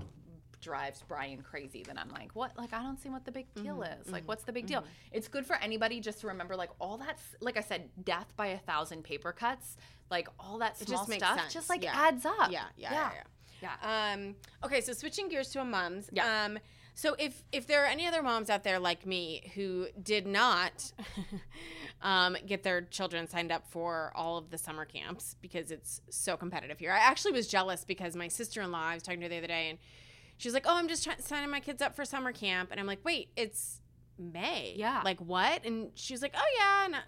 drives 0.62 1.04
Brian 1.08 1.42
crazy. 1.42 1.84
That 1.84 1.98
I'm 2.00 2.10
like, 2.10 2.32
what? 2.34 2.58
Like, 2.58 2.74
I 2.74 2.82
don't 2.82 3.00
see 3.00 3.10
what 3.10 3.26
the 3.26 3.32
big 3.32 3.54
deal 3.56 3.76
Mm-hmm, 3.78 4.02
is. 4.02 4.12
Like, 4.12 4.28
what's 4.28 4.44
the 4.44 4.54
big 4.54 4.66
deal? 4.68 4.84
It's 5.12 5.28
good 5.28 5.46
for 5.46 5.56
anybody 5.58 6.00
just 6.00 6.22
to 6.22 6.28
remember, 6.28 6.56
like, 6.56 6.70
all 6.80 6.98
that's 6.98 7.24
like 7.42 7.58
I 7.58 7.62
said, 7.62 7.90
death 8.04 8.28
by 8.36 8.48
a 8.48 8.58
thousand 8.58 9.04
paper 9.04 9.32
cuts. 9.32 9.78
Like 10.10 10.30
all 10.40 10.58
that 10.60 10.78
small 10.78 10.98
just 11.00 11.10
makes 11.10 11.26
stuff 11.26 11.40
sense. 11.40 11.54
just 11.54 11.70
like 11.70 11.84
Yeah. 11.84 11.92
adds 11.94 12.26
up. 12.26 12.50
Yeah, 12.52 12.64
yeah, 12.78 12.92
yeah. 12.94 13.10
yeah. 13.14 13.24
Yeah. 13.82 14.14
Um, 14.14 14.36
okay, 14.64 14.82
so 14.82 14.94
switching 14.94 15.30
gears 15.30 15.50
to 15.50 15.62
a 15.62 15.66
mom's. 15.66 16.10
Yeah. 16.14 16.46
Um, 16.46 16.60
so 16.94 17.16
if 17.20 17.44
if 17.52 17.68
there 17.68 17.84
are 17.84 17.88
any 17.88 18.08
other 18.08 18.24
moms 18.24 18.50
out 18.50 18.64
there 18.64 18.80
like 18.80 19.06
me 19.06 19.52
who 19.56 19.88
did 20.02 20.26
not 20.28 20.92
um, 22.02 22.38
get 22.46 22.64
their 22.64 22.82
children 22.82 23.28
signed 23.28 23.52
up 23.52 23.68
for 23.70 24.12
all 24.16 24.38
of 24.38 24.50
the 24.50 24.58
summer 24.58 24.86
camps 24.86 25.36
because 25.42 25.72
it's 25.72 26.02
so 26.10 26.38
competitive 26.38 26.80
here, 26.80 26.92
I 26.92 27.00
actually 27.00 27.34
was 27.34 27.48
jealous 27.48 27.84
because 27.84 28.16
my 28.16 28.28
sister 28.28 28.62
in 28.62 28.72
law 28.72 28.84
I 28.88 28.94
was 28.96 29.04
talking 29.04 29.20
to 29.22 29.26
her 29.26 29.30
the 29.30 29.38
other 29.38 29.48
day 29.48 29.70
and 29.72 29.80
she 30.38 30.48
was 30.48 30.54
like, 30.54 30.66
"Oh, 30.68 30.76
I'm 30.76 30.88
just 30.88 31.04
try- 31.04 31.18
signing 31.20 31.50
my 31.50 31.60
kids 31.60 31.82
up 31.82 31.96
for 31.96 32.06
summer 32.06 32.32
camp," 32.32 32.70
and 32.72 32.80
I'm 32.80 32.86
like, 32.88 33.04
"Wait, 33.04 33.30
it's 33.36 33.82
May? 34.18 34.74
Yeah. 34.78 35.02
Like 35.04 35.20
what?" 35.20 35.66
And 35.66 35.92
she 35.96 36.14
was 36.14 36.22
like, 36.22 36.34
"Oh 36.38 36.46
yeah." 36.58 36.86
And, 36.86 36.96
uh, 36.96 37.00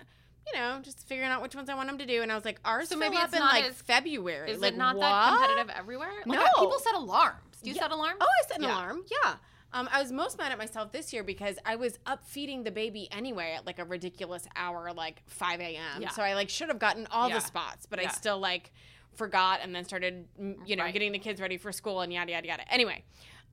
you 0.48 0.60
know, 0.60 0.80
just 0.82 1.08
figuring 1.08 1.30
out 1.30 1.42
which 1.42 1.56
ones 1.56 1.70
I 1.70 1.76
want 1.76 1.88
them 1.90 1.98
to 2.00 2.06
do, 2.06 2.22
and 2.22 2.32
I 2.32 2.36
was 2.36 2.46
like, 2.46 2.60
"Ours 2.66 2.90
So 2.90 2.98
maybe 2.98 3.18
up 3.18 3.26
it's 3.26 3.34
in 3.34 3.40
like 3.42 3.66
as- 3.66 3.82
February. 3.82 4.50
Is 4.52 4.60
like, 4.62 4.74
it 4.74 4.78
not 4.78 4.96
what? 4.96 5.02
that 5.02 5.30
competitive 5.38 5.70
everywhere? 5.78 6.12
Like, 6.26 6.40
No. 6.40 6.46
people 6.60 6.80
set 6.80 6.96
alarms. 6.96 7.58
Do 7.62 7.70
you 7.70 7.76
Yeah. 7.76 7.82
set 7.84 7.92
alarms? 7.92 8.18
Oh, 8.22 8.26
I 8.26 8.48
set 8.48 8.58
an 8.58 8.64
Yeah. 8.64 8.70
alarm. 8.74 9.06
Yeah. 9.24 9.36
Um, 9.72 9.88
I 9.92 10.02
was 10.02 10.12
most 10.12 10.40
mad 10.40 10.52
at 10.52 10.58
myself 10.58 10.92
this 10.92 11.14
year 11.14 11.24
because 11.24 11.60
I 11.64 11.76
was 11.76 12.00
up 12.08 12.24
feeding 12.26 12.64
the 12.64 12.72
baby 12.72 13.08
anyway 13.12 13.54
at 13.56 13.68
like 13.68 13.78
a 13.78 13.86
ridiculous 13.86 14.48
hour, 14.56 14.92
like 14.94 15.22
5 15.28 15.60
a.m. 15.60 16.02
Yeah. 16.02 16.10
So 16.10 16.24
I 16.24 16.34
like 16.34 16.50
should 16.50 16.70
have 16.70 16.80
gotten 16.80 17.06
all 17.12 17.30
the 17.30 17.40
spots, 17.40 17.86
but 17.86 18.00
I 18.00 18.08
still 18.08 18.40
like 18.40 18.72
forgot 19.20 19.60
and 19.62 19.76
then 19.76 19.86
started, 19.86 20.26
you 20.66 20.76
know, 20.76 20.84
Right. 20.86 20.94
getting 20.94 21.12
the 21.12 21.20
kids 21.20 21.40
ready 21.40 21.58
for 21.58 21.72
school 21.72 22.02
and 22.02 22.12
yada, 22.12 22.32
yada, 22.32 22.48
yada. 22.48 22.74
Anyway. 22.74 23.04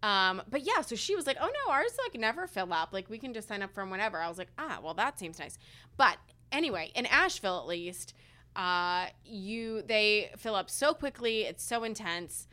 Um, 0.02 0.42
but 0.50 0.60
yeah, 0.62 0.82
so 0.82 0.94
she 0.94 1.14
was 1.16 1.26
like, 1.26 1.38
oh 1.40 1.50
no, 1.66 1.72
ours 1.72 1.92
like 2.04 2.18
never 2.20 2.46
fill 2.46 2.72
up. 2.72 2.92
Like 2.92 3.08
we 3.10 3.18
can 3.18 3.32
just 3.34 3.48
sign 3.48 3.62
up 3.62 3.72
from 3.74 3.90
whenever. 3.90 4.18
I 4.18 4.28
was 4.28 4.38
like, 4.38 4.50
ah, 4.58 4.78
well, 4.82 4.94
that 4.94 5.18
seems 5.18 5.38
nice. 5.38 5.56
But 5.96 6.18
anyway, 6.52 6.92
in 6.94 7.06
Asheville 7.06 7.58
at 7.58 7.66
least, 7.66 8.12
uh, 8.54 9.06
you 9.24 9.82
they 9.82 10.30
fill 10.36 10.54
up 10.54 10.68
so 10.70 10.92
quickly. 10.94 11.42
It's 11.42 11.64
so 11.64 11.82
intense. 11.84 12.46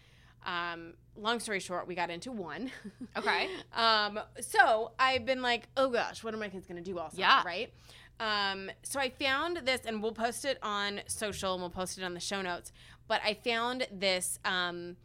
Um, 0.45 0.93
long 1.17 1.39
story 1.41 1.59
short, 1.59 1.85
we 1.87 1.95
got 1.95 2.09
into 2.09 2.31
one. 2.31 2.71
Okay. 3.17 3.49
um, 3.73 4.19
so 4.39 4.91
I've 4.97 5.25
been 5.25 5.41
like, 5.41 5.67
oh 5.75 5.89
gosh, 5.89 6.23
what 6.23 6.33
are 6.33 6.37
my 6.37 6.49
kids 6.49 6.65
gonna 6.65 6.81
do 6.81 6.97
all 6.97 7.09
summer, 7.09 7.19
Yeah. 7.21 7.43
right? 7.45 7.73
Um, 8.23 8.71
so 8.83 8.99
I 8.99 9.09
found 9.09 9.57
this, 9.65 9.81
and 9.85 10.01
we'll 10.01 10.13
post 10.13 10.45
it 10.45 10.57
on 10.63 11.01
social, 11.07 11.53
and 11.53 11.61
we'll 11.61 11.69
post 11.69 11.97
it 11.97 12.03
on 12.03 12.13
the 12.13 12.19
show 12.19 12.41
notes. 12.41 12.71
But 13.07 13.19
I 13.25 13.33
found 13.33 13.85
this 13.91 14.39
um, 14.45 14.95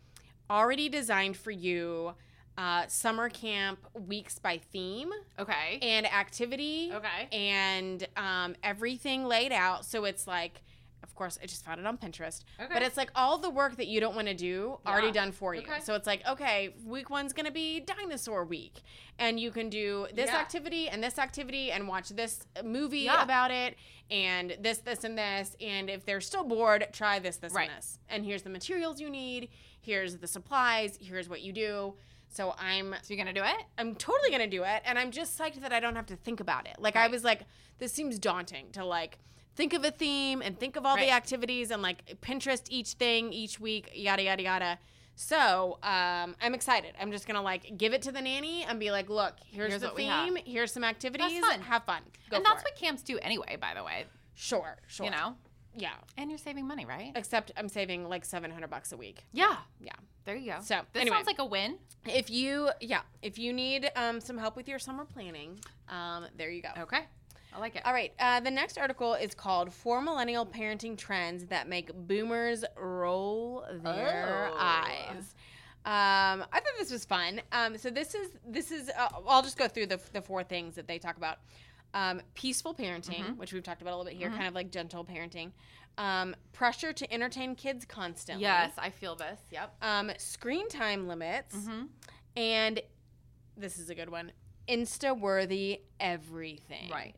already 0.49 0.89
designed 0.89 1.37
for 1.37 1.51
you 1.51 2.13
uh, 2.57 2.87
summer 2.87 3.29
camp 3.29 3.79
weeks 4.07 4.39
by 4.39 4.59
theme 4.73 5.11
Okay. 5.39 5.79
and 5.83 6.07
activity 6.07 6.91
Okay. 6.93 7.29
and 7.31 8.07
um, 8.17 8.57
everything 8.65 9.25
laid 9.27 9.53
out 9.53 9.85
so 9.85 10.05
it's 10.05 10.27
like 10.27 10.63
of 11.03 11.15
course 11.15 11.39
i 11.43 11.47
just 11.47 11.65
found 11.65 11.79
it 11.81 11.87
on 11.87 11.97
pinterest 11.97 12.45
Okay. 12.61 12.73
but 12.73 12.83
it's 12.83 12.97
like 12.97 13.11
all 13.15 13.39
the 13.39 13.51
work 13.51 13.77
that 13.77 13.87
you 13.87 14.01
don't 14.01 14.15
want 14.17 14.29
to 14.29 14.35
do 14.35 14.79
already 14.87 15.13
done 15.13 15.33
for 15.33 15.55
you 15.55 15.63
Okay. 15.63 15.81
so 15.81 15.95
it's 15.95 16.07
like 16.07 16.27
okay 16.29 16.75
week 16.85 17.11
one's 17.11 17.33
gonna 17.33 17.51
be 17.51 17.81
dinosaur 17.81 18.45
week 18.45 18.83
and 19.19 19.39
you 19.39 19.51
can 19.51 19.69
do 19.69 20.07
this 20.15 20.31
Yeah. 20.31 20.39
activity 20.39 20.89
and 20.89 21.03
this 21.03 21.19
activity 21.19 21.71
and 21.71 21.87
watch 21.89 22.09
this 22.11 22.41
movie 22.65 23.01
Yeah. 23.01 23.23
about 23.23 23.51
it 23.51 23.77
and 24.11 24.57
this 24.61 24.79
this 24.79 25.05
and 25.05 25.17
this 25.17 25.57
and 25.61 25.89
if 25.91 26.05
they're 26.05 26.21
still 26.21 26.45
bored 26.45 26.87
try 26.93 27.19
this 27.19 27.37
this 27.37 27.53
Right. 27.53 27.69
and 27.69 27.79
this 27.79 27.99
and 28.09 28.25
here's 28.25 28.43
the 28.43 28.51
materials 28.51 29.01
you 29.01 29.11
need 29.11 29.51
here's 29.81 30.17
the 30.17 30.27
supplies 30.27 30.99
here's 31.01 31.29
what 31.29 31.43
you 31.43 31.53
do 31.53 31.95
so 32.31 32.55
i'm 32.59 32.93
so 33.03 33.15
you're 33.15 33.17
gonna 33.19 33.33
do 33.33 33.43
it? 33.45 33.57
I'm 33.79 33.95
totally 33.95 34.31
gonna 34.31 34.47
do 34.47 34.63
it, 34.63 34.83
and 34.85 34.99
I'm 34.99 35.11
just 35.11 35.39
psyched 35.39 35.61
that 35.63 35.73
I 35.73 35.81
don't 35.81 35.97
have 35.97 36.05
to 36.07 36.17
think 36.17 36.41
about 36.41 36.67
it. 36.67 36.77
Like 36.79 36.95
I 36.95 37.09
was 37.09 37.25
like, 37.25 37.47
this 37.79 37.91
seems 37.91 38.19
daunting 38.19 38.71
to 38.73 38.85
like 38.85 39.19
think 39.59 39.75
of 39.75 39.85
a 39.85 39.91
theme 39.91 40.41
and 40.41 40.57
think 40.59 40.77
of 40.77 40.87
all 40.87 40.95
Right. 40.95 41.07
the 41.09 41.11
activities 41.13 41.73
and 41.73 41.83
like 41.83 42.21
Pinterest 42.23 42.63
each 42.71 42.93
thing 42.93 43.33
each 43.33 43.59
week, 43.59 43.91
yada 43.93 44.23
yada 44.23 44.43
yada. 44.43 44.79
So 45.17 45.79
um, 45.83 46.37
I'm 46.41 46.55
excited. 46.55 46.95
I'm 47.01 47.11
just 47.11 47.27
gonna 47.27 47.43
like 47.43 47.77
give 47.77 47.93
it 47.93 48.03
to 48.03 48.13
the 48.13 48.23
nanny 48.23 48.63
and 48.63 48.79
be 48.79 48.93
like, 48.93 49.11
look, 49.11 49.35
here's, 49.51 49.71
Here's 49.71 49.81
the 49.83 49.89
what 49.89 49.97
we 49.97 50.05
have. 50.05 50.33
theme. 50.33 50.39
Here's 50.47 50.73
some 50.73 50.85
activities. 50.85 51.41
fun. 51.41 51.61
Have 51.61 51.83
fun. 51.83 52.03
Go 52.31 52.37
and 52.37 52.47
that's 52.47 52.63
it. 52.63 52.67
what 52.67 52.77
camps 52.77 53.03
do 53.03 53.19
anyway, 53.19 53.57
by 53.61 53.75
the 53.75 53.83
way. 53.83 54.05
Sure, 54.37 54.77
sure. 54.87 55.07
You 55.07 55.11
know? 55.11 55.35
Yeah. 55.75 55.95
And 56.17 56.31
you're 56.31 56.39
saving 56.39 56.67
money, 56.69 56.87
right? 56.87 57.11
Except 57.17 57.51
I'm 57.57 57.69
saving 57.69 58.09
like 58.09 58.25
700 58.25 58.71
bucks 58.71 58.93
a 58.93 58.97
week. 58.97 59.25
Yeah. 59.33 59.57
Yeah. 59.81 59.93
There 60.25 60.37
you 60.37 60.53
go. 60.53 60.59
So, 60.61 60.83
this 60.93 61.01
anyway. 61.01 61.17
sounds 61.17 61.27
like 61.27 61.41
a 61.41 61.45
win. 61.45 61.79
If 62.07 62.31
you, 62.31 62.71
yeah, 62.81 63.01
if 63.23 63.39
you 63.39 63.53
need 63.53 63.91
um, 63.97 64.21
some 64.21 64.39
help 64.39 64.55
with 64.57 64.69
your 64.69 64.79
summer 64.79 65.05
planning, 65.05 65.59
um, 65.89 66.27
there 66.37 66.51
you 66.51 66.63
go. 66.63 66.69
Okay. 66.83 67.07
I 67.55 67.61
like 67.61 67.77
it. 67.77 67.83
All 67.85 67.93
right. 67.93 68.13
Uh, 68.21 68.41
the 68.41 68.51
next 68.51 68.79
article 68.79 69.15
is 69.15 69.35
called 69.35 69.73
Four 69.73 70.01
Millennial 70.03 70.45
Parenting 70.47 70.97
Trends 70.97 71.47
That 71.47 71.69
Make 71.69 71.93
Boomers 71.95 72.65
Roll 72.77 73.65
Their 73.83 74.51
Oh. 74.53 74.57
Eyes. 74.59 75.35
Um, 75.85 76.45
I 76.53 76.61
thought 76.61 76.65
this 76.79 76.91
was 76.93 77.05
fun. 77.05 77.41
Um, 77.53 77.79
so 77.79 77.89
this 77.89 78.15
is 78.15 78.31
this 78.47 78.71
is 78.71 78.91
uh, 78.91 79.09
I'll 79.27 79.43
just 79.43 79.57
go 79.57 79.69
through 79.69 79.87
the, 79.87 79.99
the 80.13 80.21
four 80.21 80.45
things 80.45 80.75
that 80.75 80.87
they 80.87 80.99
talk 80.99 81.17
about. 81.17 81.39
Um, 81.95 82.21
peaceful 82.35 82.75
parenting, 82.75 83.21
Mm-hmm. 83.25 83.39
which 83.39 83.53
we've 83.55 83.63
talked 83.63 83.81
about 83.81 83.95
a 83.95 83.97
little 83.97 84.11
bit 84.11 84.19
here, 84.19 84.29
kind 84.31 84.47
of 84.47 84.55
like 84.55 84.71
gentle 84.71 85.05
parenting. 85.05 85.53
Um, 85.97 86.37
pressure 86.53 86.93
to 86.93 87.13
entertain 87.13 87.55
kids 87.55 87.85
constantly. 87.87 88.43
Yes, 88.43 88.73
I 88.77 88.91
feel 88.91 89.17
this. 89.17 89.41
Yep. 89.51 89.75
Um, 89.83 90.13
screen 90.19 90.69
time 90.69 91.09
limits. 91.09 91.57
Mm-hmm. 91.57 91.83
And 92.37 92.81
this 93.57 93.79
is 93.79 93.89
a 93.89 93.95
good 93.95 94.11
one. 94.11 94.31
Insta 94.69 95.19
worthy 95.19 95.81
everything. 95.99 96.91
Right. 96.93 97.17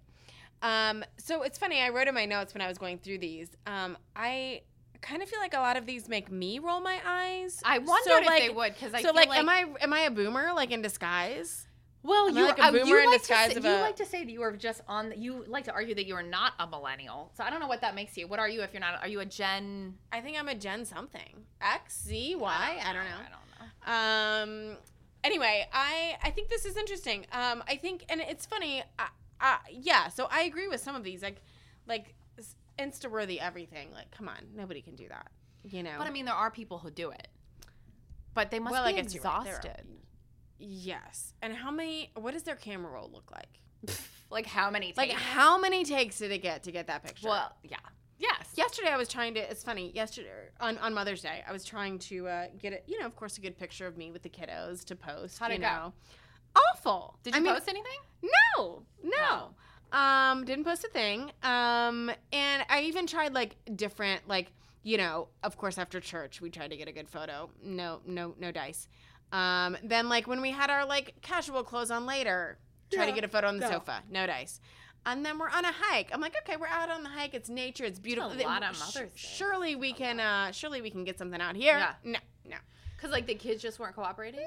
Um, 0.63 1.05
so 1.17 1.43
it's 1.43 1.59
funny. 1.59 1.81
I 1.81 1.89
wrote 1.89 2.09
in 2.09 2.15
my 2.15 2.27
notes 2.27 2.55
when 2.55 2.61
I 2.61 2.69
was 2.69 2.79
going 2.79 2.99
through 2.99 3.19
these. 3.19 3.49
Um, 3.67 3.97
I 4.15 4.63
kind 5.01 5.23
of 5.23 5.29
feel 5.29 5.41
like 5.41 5.55
a 5.55 5.59
lot 5.61 5.77
of 5.77 5.87
these 5.87 6.09
make 6.09 6.31
me 6.31 6.59
roll 6.59 6.81
my 6.81 7.01
eyes. 7.07 7.61
I 7.65 7.79
wondered 7.79 8.11
So, 8.11 8.19
if 8.19 8.27
like- 8.27 8.43
they 8.43 8.51
would 8.51 8.75
because 8.75 8.93
I 8.95 9.01
so 9.03 9.09
feel 9.09 9.15
like, 9.15 9.29
like, 9.29 9.39
am 9.39 9.49
I 9.49 9.65
am 9.81 9.93
I 9.93 10.01
a 10.01 10.11
boomer 10.11 10.53
like 10.55 10.71
in 10.71 10.83
disguise? 10.83 11.67
Well, 12.03 12.31
you 12.31 12.45
like 12.45 12.59
a 12.59 12.65
uh, 12.65 12.71
boomer 12.73 12.87
you 12.87 12.99
in 12.99 13.07
like 13.11 13.19
disguise 13.21 13.53
say, 13.53 13.57
you 13.57 13.81
like 13.81 13.97
to 13.97 14.07
say 14.07 14.25
that 14.25 14.31
you 14.31 14.41
are 14.43 14.57
just 14.57 14.81
on. 14.89 15.13
You 15.17 15.45
like 15.47 15.65
to 15.65 15.73
argue 15.73 15.95
that 15.95 16.07
you 16.07 16.15
are 16.15 16.23
not 16.23 16.55
a 16.59 16.67
millennial. 16.67 17.31
So 17.37 17.45
I 17.45 17.51
don't 17.51 17.61
know 17.61 17.67
what 17.67 17.83
that 17.83 17.95
makes 17.95 18.17
you. 18.17 18.27
What 18.27 18.39
are 18.39 18.49
you 18.49 18.63
if 18.63 18.73
you're 18.73 18.81
not? 18.81 19.03
Are 19.03 19.09
you 19.09 19.21
a 19.21 19.27
Gen? 19.27 19.95
I 20.11 20.23
think 20.23 20.39
I'm 20.39 20.49
a 20.49 20.55
Gen 20.55 20.87
something. 20.87 21.45
X 21.61 22.05
Z 22.07 22.37
Y. 22.37 22.81
I 22.83 22.93
don't 22.93 23.05
know. 23.05 23.11
I 23.87 24.43
don't 24.43 24.67
know. 24.67 24.73
Um. 24.73 24.77
Anyway, 25.23 25.69
I 25.75 26.17
I 26.23 26.31
think 26.31 26.49
this 26.49 26.65
is 26.65 26.77
interesting. 26.79 27.27
Um. 27.33 27.63
I 27.69 27.77
think, 27.77 28.07
and 28.09 28.23
it's 28.23 28.47
funny. 28.47 28.83
Uh, 28.99 29.05
uh, 29.41 29.57
yeah. 29.71 30.09
So 30.09 30.29
I 30.31 30.43
agree 30.43 30.69
with 30.69 30.81
some 30.81 30.95
of 30.97 31.05
these. 31.05 31.23
Like, 31.23 31.43
like 31.87 32.15
Insta 32.79 33.11
worthy 33.11 33.39
everything. 33.41 33.93
Like, 33.93 34.11
come 34.11 34.29
on, 34.29 34.39
nobody 34.55 34.81
can 34.81 34.95
do 34.97 35.09
that. 35.09 35.29
You 35.65 35.83
know. 35.83 35.95
But 35.99 36.07
I 36.07 36.11
mean, 36.11 36.25
there 36.25 36.35
are 36.35 36.51
people 36.51 36.79
who 36.79 36.91
do 36.91 37.11
it. 37.11 37.29
But 38.35 38.51
they 38.51 38.59
must 38.59 38.73
Well, 38.73 38.85
be 38.85 38.91
I 38.93 38.95
right. 38.97 39.05
Exhausted. 39.05 39.83
yes. 40.59 41.35
And 41.43 41.55
how 41.55 41.71
many? 41.71 42.11
What 42.17 42.33
does 42.35 42.43
their 42.45 42.57
camera 42.57 42.93
roll 42.93 43.11
look 43.13 43.31
like? 43.31 43.97
Like 44.33 44.47
how 44.47 44.71
many? 44.71 44.95
Like, 44.97 45.11
how 45.11 45.59
many 45.59 45.85
takes 45.85 46.19
did 46.19 46.31
it 46.31 46.39
get 46.39 46.63
to 46.63 46.71
get 46.71 46.87
that 46.87 47.03
picture? 47.05 47.29
Well, 47.29 47.53
yeah. 47.65 47.79
Yes. 48.17 48.53
yesterday 48.55 48.91
I 48.91 48.97
was 48.97 49.09
trying 49.09 49.35
to. 49.35 49.41
It's 49.41 49.65
funny. 49.65 49.91
Yesterday 49.93 50.29
on, 50.61 50.79
on 50.79 50.95
Mother's 50.95 51.21
Day, 51.23 51.43
I 51.49 51.51
was 51.51 51.65
trying 51.65 51.99
to 51.99 52.29
uh, 52.29 52.47
get 52.57 52.73
it. 52.73 52.85
You 52.87 53.01
know, 53.01 53.07
of 53.07 53.17
course, 53.17 53.39
a 53.39 53.41
good 53.41 53.59
picture 53.59 53.89
of 53.89 53.97
me 53.97 54.13
with 54.13 54.23
the 54.23 54.29
kiddos 54.29 54.85
to 54.85 54.95
post. 54.95 55.41
How'd 55.41 55.51
you 55.51 55.57
it 55.57 55.63
go? 55.63 55.93
Awful. 56.57 57.19
Did 57.23 57.35
you 57.35 57.41
I 57.41 57.43
mean, 57.43 57.55
post 57.55 57.69
anything? 57.69 58.01
No, 58.57 58.83
no. 59.03 59.51
Um, 59.93 60.45
didn't 60.45 60.65
post 60.65 60.85
a 60.85 60.89
thing. 60.89 61.33
Um, 61.43 62.11
and 62.33 62.65
I 62.69 62.83
even 62.83 63.07
tried 63.07 63.35
like 63.35 63.57
different, 63.77 64.29
like 64.29 64.53
you 64.83 64.97
know, 64.97 65.29
of 65.43 65.57
course, 65.57 65.79
after 65.79 66.01
church, 66.01 66.41
we 66.41 66.51
tried 66.51 66.71
to 66.71 66.77
get 66.77 66.89
a 66.89 66.93
good 66.93 67.09
photo. 67.09 67.51
No, 67.63 68.01
no, 68.07 68.35
no 68.39 68.51
dice. 68.51 68.89
Um, 69.33 69.77
then 69.85 70.09
like 70.09 70.27
when 70.27 70.41
we 70.41 70.51
had 70.51 70.71
our 70.71 70.87
like 70.87 71.15
casual 71.23 71.63
clothes 71.63 71.91
on 71.91 72.07
later, 72.07 72.59
try 72.93 73.07
to 73.07 73.13
get 73.13 73.25
a 73.25 73.29
photo 73.29 73.49
on 73.49 73.59
the 73.59 73.67
no. 73.67 73.73
sofa. 73.73 74.03
No 74.11 74.27
dice. 74.27 74.61
And 75.07 75.25
then 75.25 75.39
we're 75.39 75.49
on 75.49 75.65
a 75.65 75.73
hike. 75.73 76.11
I'm 76.13 76.21
like, 76.21 76.35
okay, 76.43 76.57
we're 76.57 76.67
out 76.67 76.91
on 76.91 77.03
the 77.03 77.09
hike. 77.09 77.33
It's 77.33 77.49
nature. 77.49 77.85
It's 77.85 77.99
beautiful. 77.99 78.33
a 78.33 78.37
lot 78.43 78.63
on 78.63 78.75
Mother's 78.79 78.95
Day. 78.95 79.09
Surely 79.15 79.75
we 79.75 79.93
can. 79.93 80.21
Uh, 80.21 80.53
surely 80.53 80.83
we 80.83 80.91
can 80.91 81.05
get 81.05 81.19
something 81.19 81.41
out 81.41 81.57
here. 81.57 81.79
Yeah. 81.79 81.95
No, 82.05 82.19
no, 82.47 82.57
Because 83.01 83.13
like 83.13 83.27
the 83.27 83.35
kids 83.35 83.63
just 83.63 83.79
weren't 83.79 83.95
cooperating. 83.95 84.41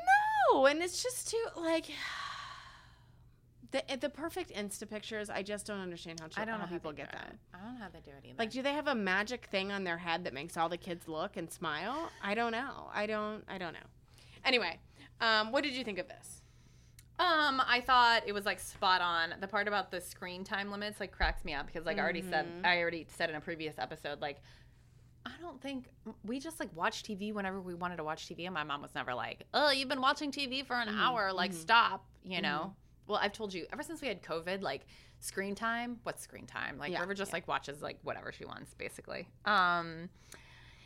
no. 0.54 0.66
And 0.68 0.82
it's 0.84 1.02
just 1.02 1.30
too 1.30 1.44
like 1.58 1.86
the 3.72 3.84
the 4.00 4.10
perfect 4.10 4.52
Insta 4.54 4.88
pictures. 4.90 5.30
I 5.30 5.42
just 5.42 5.66
don't 5.66 5.80
understand 5.80 6.20
how, 6.20 6.28
I 6.38 6.46
don't 6.46 6.56
know 6.56 6.60
how 6.62 6.68
how 6.68 6.74
people 6.74 6.92
get 6.92 7.12
that. 7.12 7.36
I 7.54 7.58
don't 7.64 7.76
know 7.76 7.82
how 7.84 7.90
they 7.92 8.00
do 8.02 8.12
it 8.12 8.24
either. 8.26 8.36
Like, 8.38 8.52
do 8.52 8.62
they 8.62 8.74
have 8.74 8.88
a 8.88 8.96
magic 8.96 9.46
thing 9.48 9.72
on 9.72 9.84
their 9.84 9.98
head 9.98 10.24
that 10.26 10.34
makes 10.34 10.58
all 10.58 10.70
the 10.70 10.78
kids 10.78 11.08
look 11.08 11.38
and 11.38 11.52
smile? 11.52 12.10
I 12.22 12.36
don't 12.36 12.52
know. 12.52 12.90
I 12.94 13.06
don't. 13.08 13.44
I 13.48 13.58
don't 13.58 13.74
know. 13.74 13.80
Anyway, 14.46 14.78
um, 15.22 15.52
what 15.52 15.64
did 15.64 15.74
you 15.74 15.84
think 15.84 15.98
of 16.00 16.08
this? 16.08 16.42
Um, 17.20 17.62
I 17.66 17.82
thought 17.86 18.24
it 18.28 18.34
was 18.34 18.46
like 18.46 18.60
spot 18.60 19.00
on. 19.02 19.36
The 19.40 19.48
part 19.48 19.68
about 19.68 19.92
the 19.92 20.02
screen 20.02 20.44
time 20.44 20.72
limits 20.72 21.00
like 21.00 21.12
cracks 21.12 21.46
me 21.46 21.54
up 21.54 21.68
because 21.68 21.86
like 21.86 21.98
I 21.98 22.02
already 22.02 22.24
said, 22.24 22.46
Mm-hmm. 22.46 22.66
I 22.66 22.80
already 22.80 23.08
said 23.16 23.30
in 23.30 23.36
a 23.36 23.42
previous 23.42 23.76
episode, 23.78 24.20
like 24.20 24.42
I 25.26 25.32
don't 25.42 25.62
think 25.62 25.86
we 26.26 26.40
just 26.40 26.60
like 26.60 26.70
watch 26.76 27.04
TV 27.04 27.34
whenever 27.34 27.62
we 27.62 27.74
wanted 27.74 27.98
to 27.98 28.04
watch 28.04 28.28
TV, 28.28 28.46
and 28.46 28.54
my 28.54 28.64
mom 28.64 28.82
was 28.82 28.94
never 28.96 29.14
like, 29.14 29.46
"Oh, 29.54 29.72
you've 29.72 29.90
been 29.90 30.02
watching 30.02 30.32
TV 30.32 30.66
for 30.66 30.76
an 30.76 30.88
Mm-hmm. 30.90 31.00
hour, 31.00 31.32
like 31.32 31.54
stop," 31.54 32.06
you 32.24 32.42
know. 32.42 32.74
Well, 33.08 33.20
I've 33.22 33.34
told 33.34 33.54
you 33.54 33.66
ever 33.72 33.84
since 33.84 34.02
we 34.02 34.08
had 34.08 34.22
COVID, 34.22 34.62
like 34.62 34.86
screen 35.20 35.56
time. 35.56 36.00
What's 36.04 36.22
screen 36.24 36.46
time? 36.46 36.78
Like 36.78 36.92
Yeah, 36.92 37.00
River 37.02 37.14
just 37.14 37.32
like 37.34 37.48
watches 37.48 37.82
like 37.82 38.00
whatever 38.04 38.32
she 38.32 38.46
wants, 38.46 38.74
basically. 38.74 39.28
Um. 39.46 40.10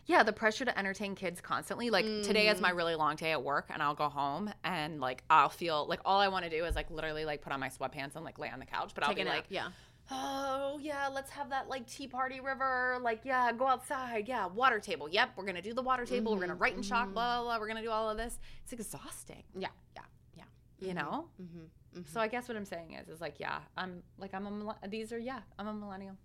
Yeah, 0.09 0.23
the 0.23 0.31
pressure 0.31 0.63
to 0.63 0.79
entertain 0.79 1.15
kids 1.15 1.41
constantly. 1.41 1.89
Like 1.89 2.05
today 2.23 2.47
is 2.47 2.61
my 2.61 2.71
Mm. 2.71 2.77
really 2.77 2.95
long 2.95 3.17
day 3.17 3.31
at 3.33 3.43
work, 3.43 3.65
and 3.69 3.83
I'll 3.83 3.93
go 3.95 4.07
home 4.07 4.49
and 4.63 5.01
like 5.01 5.21
I'll 5.29 5.49
feel 5.49 5.85
like 5.85 5.99
all 6.05 6.21
I 6.21 6.29
want 6.29 6.45
to 6.45 6.49
do 6.49 6.63
is 6.63 6.75
like 6.77 6.89
literally 6.89 7.25
like 7.25 7.41
put 7.41 7.51
on 7.51 7.59
my 7.59 7.67
sweatpants 7.67 8.15
and 8.15 8.23
like 8.23 8.39
lay 8.39 8.49
on 8.49 8.59
the 8.59 8.65
couch. 8.65 8.93
But 8.95 9.03
I'll 9.03 9.13
be 9.13 9.25
like, 9.25 9.45
yeah. 9.49 9.67
Oh 10.11 10.79
yeah, 10.81 11.07
let's 11.13 11.29
have 11.31 11.49
that 11.49 11.69
like 11.69 11.87
tea 11.87 12.07
party 12.07 12.39
river. 12.39 12.97
Like 13.01 13.21
yeah, 13.23 13.51
go 13.51 13.67
outside. 13.67 14.27
Yeah, 14.27 14.47
water 14.47 14.79
table. 14.79 15.09
Yep, 15.09 15.31
we're 15.35 15.45
gonna 15.45 15.61
do 15.61 15.73
the 15.73 15.81
water 15.81 16.05
table. 16.05 16.33
We're 16.33 16.41
gonna 16.41 16.55
write 16.55 16.75
in 16.75 16.81
chalk. 16.83 17.13
Blah 17.13 17.41
blah 17.41 17.43
blah. 17.43 17.59
We're 17.59 17.67
gonna 17.67 17.81
do 17.81 17.91
all 17.91 18.09
of 18.09 18.17
this. 18.17 18.39
It's 18.63 18.73
exhausting, 18.73 19.43
Yeah. 19.57 19.69
Yeah. 19.95 20.01
Yeah. 20.35 20.43
you 20.87 20.93
know. 20.93 21.29
Mm-hmm. 21.41 22.01
So 22.13 22.19
I 22.19 22.27
guess 22.27 22.47
what 22.47 22.55
I'm 22.55 22.65
saying 22.65 22.93
is, 22.93 23.07
is 23.09 23.21
like 23.21 23.39
yeah, 23.39 23.59
I'm 23.75 24.03
like 24.17 24.33
I'm 24.33 24.45
a 24.45 24.51
millen- 24.51 24.75
these 24.89 25.11
are 25.11 25.19
yeah, 25.19 25.39
I'm 25.57 25.67
a 25.67 25.73
millennial. 25.73 26.15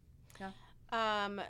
Yeah. 0.40 0.50
Um, 0.92 1.40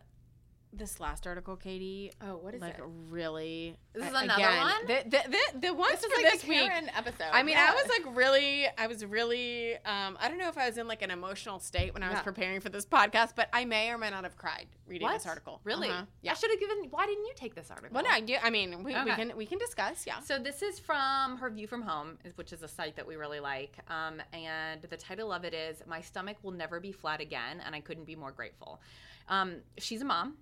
this 0.72 1.00
last 1.00 1.26
article, 1.26 1.54
Katie. 1.56 2.12
Oh, 2.22 2.36
what 2.36 2.54
is 2.54 2.62
it? 2.62 2.64
like 2.64 2.78
it? 2.78 2.84
really? 3.10 3.76
This 3.92 4.04
is 4.04 4.08
another 4.10 4.32
again, 4.34 4.58
one? 4.58 4.86
The 4.86 5.02
the 5.04 5.30
the, 5.30 5.58
the 5.68 5.74
ones 5.74 5.92
This 6.00 6.04
is 6.04 6.10
like 6.22 6.32
this 6.32 6.44
a 6.44 6.48
week. 6.48 6.70
Episode. 6.96 7.26
I 7.32 7.42
mean, 7.42 7.56
I 7.58 7.72
was 7.72 7.88
like 7.88 8.16
really, 8.16 8.66
I 8.78 8.86
was 8.86 9.04
really, 9.04 9.74
um, 9.84 10.16
I 10.20 10.28
don't 10.28 10.38
know 10.38 10.48
if 10.48 10.56
I 10.56 10.66
was 10.66 10.78
in 10.78 10.88
like 10.88 11.02
an 11.02 11.10
emotional 11.10 11.58
state 11.58 11.92
when 11.92 12.02
I 12.02 12.08
was 12.08 12.16
Yeah. 12.18 12.22
preparing 12.22 12.60
for 12.60 12.70
this 12.70 12.86
podcast, 12.86 13.32
but 13.36 13.48
I 13.52 13.64
may 13.64 13.90
or 13.90 13.98
may 13.98 14.10
not 14.10 14.24
have 14.24 14.36
cried 14.36 14.66
reading 14.86 15.06
what 15.06 15.14
this 15.14 15.26
article. 15.26 15.60
Really? 15.64 15.88
Uh-huh. 15.88 16.02
I 16.02 16.06
Yeah. 16.22 16.34
should 16.34 16.50
have 16.50 16.58
given. 16.60 16.86
Why 16.90 17.06
didn't 17.06 17.24
you 17.26 17.32
take 17.36 17.54
this 17.54 17.70
article? 17.70 17.90
Well, 17.94 18.04
no, 18.04 18.24
you, 18.26 18.38
I 18.42 18.50
mean, 18.50 18.82
we, 18.82 18.94
we 19.04 19.10
can 19.12 19.32
we 19.36 19.46
can 19.46 19.58
discuss. 19.58 20.06
Yeah. 20.06 20.20
So 20.20 20.38
this 20.38 20.62
is 20.62 20.78
from 20.78 21.36
her 21.38 21.50
View 21.50 21.66
from 21.66 21.82
Home, 21.82 22.18
which 22.36 22.52
is 22.52 22.62
a 22.62 22.68
site 22.68 22.96
that 22.96 23.06
we 23.06 23.16
really 23.16 23.40
like. 23.40 23.76
Um, 23.88 24.22
and 24.32 24.80
the 24.82 24.96
title 24.96 25.32
of 25.32 25.44
it 25.44 25.52
is 25.54 25.82
"My 25.86 26.00
Stomach 26.00 26.38
Will 26.42 26.52
Never 26.52 26.80
Be 26.80 26.92
Flat 26.92 27.20
Again," 27.20 27.60
and 27.64 27.74
I 27.74 27.80
couldn't 27.80 28.04
be 28.04 28.16
more 28.16 28.32
grateful. 28.32 28.80
Um, 29.28 29.56
she's 29.78 30.02
a 30.02 30.04
mom. 30.04 30.36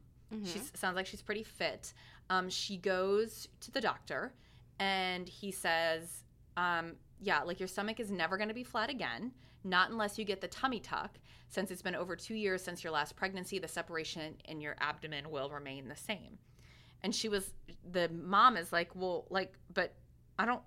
She 0.45 0.61
sounds 0.75 0.97
like 0.97 1.07
she's 1.07 1.23
pretty 1.23 1.43
fit. 1.43 1.93
Um, 2.29 2.49
she 2.49 2.77
goes 2.77 3.49
to 3.61 3.71
the 3.71 3.81
doctor, 3.81 4.33
and 4.79 5.29
he 5.29 5.51
says, 5.51 6.25
um, 6.57 6.97
"Yeah, 7.21 7.43
like 7.43 7.59
your 7.59 7.69
stomach 7.69 8.01
is 8.01 8.11
never 8.11 8.37
going 8.37 8.49
to 8.49 8.55
be 8.55 8.65
flat 8.65 8.91
again." 8.91 9.33
Not 9.63 9.91
unless 9.91 10.19
you 10.19 10.25
get 10.25 10.41
the 10.41 10.49
tummy 10.49 10.81
tuck. 10.81 11.19
Since 11.49 11.71
it's 11.71 11.83
been 11.83 11.95
over 11.95 12.17
two 12.17 12.35
years 12.35 12.63
since 12.63 12.83
your 12.83 12.93
last 12.93 13.17
pregnancy, 13.17 13.59
the 13.59 13.69
separation 13.69 14.37
in 14.47 14.61
your 14.61 14.77
abdomen 14.81 15.31
will 15.31 15.51
remain 15.51 15.89
the 15.89 15.97
same. 15.97 16.39
And 17.03 17.15
she 17.15 17.29
was, 17.29 17.53
the 17.91 18.09
mom 18.09 18.57
is 18.57 18.73
like, 18.73 18.95
well, 18.95 19.27
like, 19.31 19.55
but 19.73 19.95
I 20.39 20.47
don't, 20.47 20.63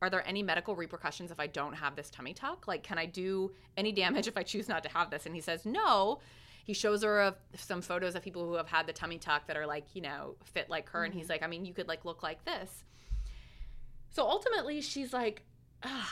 are 0.00 0.10
there 0.10 0.26
any 0.26 0.42
medical 0.42 0.76
repercussions 0.76 1.30
if 1.30 1.40
I 1.40 1.46
don't 1.46 1.74
have 1.74 1.96
this 1.96 2.10
tummy 2.10 2.34
tuck? 2.34 2.66
Like, 2.66 2.82
can 2.82 2.98
I 2.98 3.06
do 3.06 3.52
any 3.76 3.92
damage 3.92 4.28
if 4.28 4.36
I 4.36 4.42
choose 4.42 4.68
not 4.68 4.82
to 4.84 4.88
have 4.90 5.10
this? 5.10 5.26
And 5.26 5.34
he 5.34 5.40
says, 5.40 5.66
no. 5.66 6.20
He 6.64 6.72
shows 6.74 7.02
her 7.02 7.20
a, 7.20 7.34
some 7.56 7.82
photos 7.82 8.14
of 8.14 8.22
people 8.22 8.46
who 8.46 8.54
have 8.54 8.68
had 8.68 8.86
the 8.86 8.92
tummy 8.92 9.18
tuck 9.18 9.46
that 9.48 9.56
are 9.56 9.66
like, 9.66 9.84
you 9.94 10.02
know, 10.02 10.36
fit 10.44 10.70
like 10.70 10.88
her. 10.90 11.04
And 11.04 11.12
he's 11.12 11.28
like, 11.28 11.42
I 11.42 11.46
mean, 11.46 11.64
you 11.64 11.74
could 11.74 11.88
like 11.88 12.04
look 12.04 12.22
like 12.22 12.44
this. 12.44 12.84
So 14.10 14.22
ultimately, 14.22 14.80
she's 14.80 15.12
like, 15.12 15.42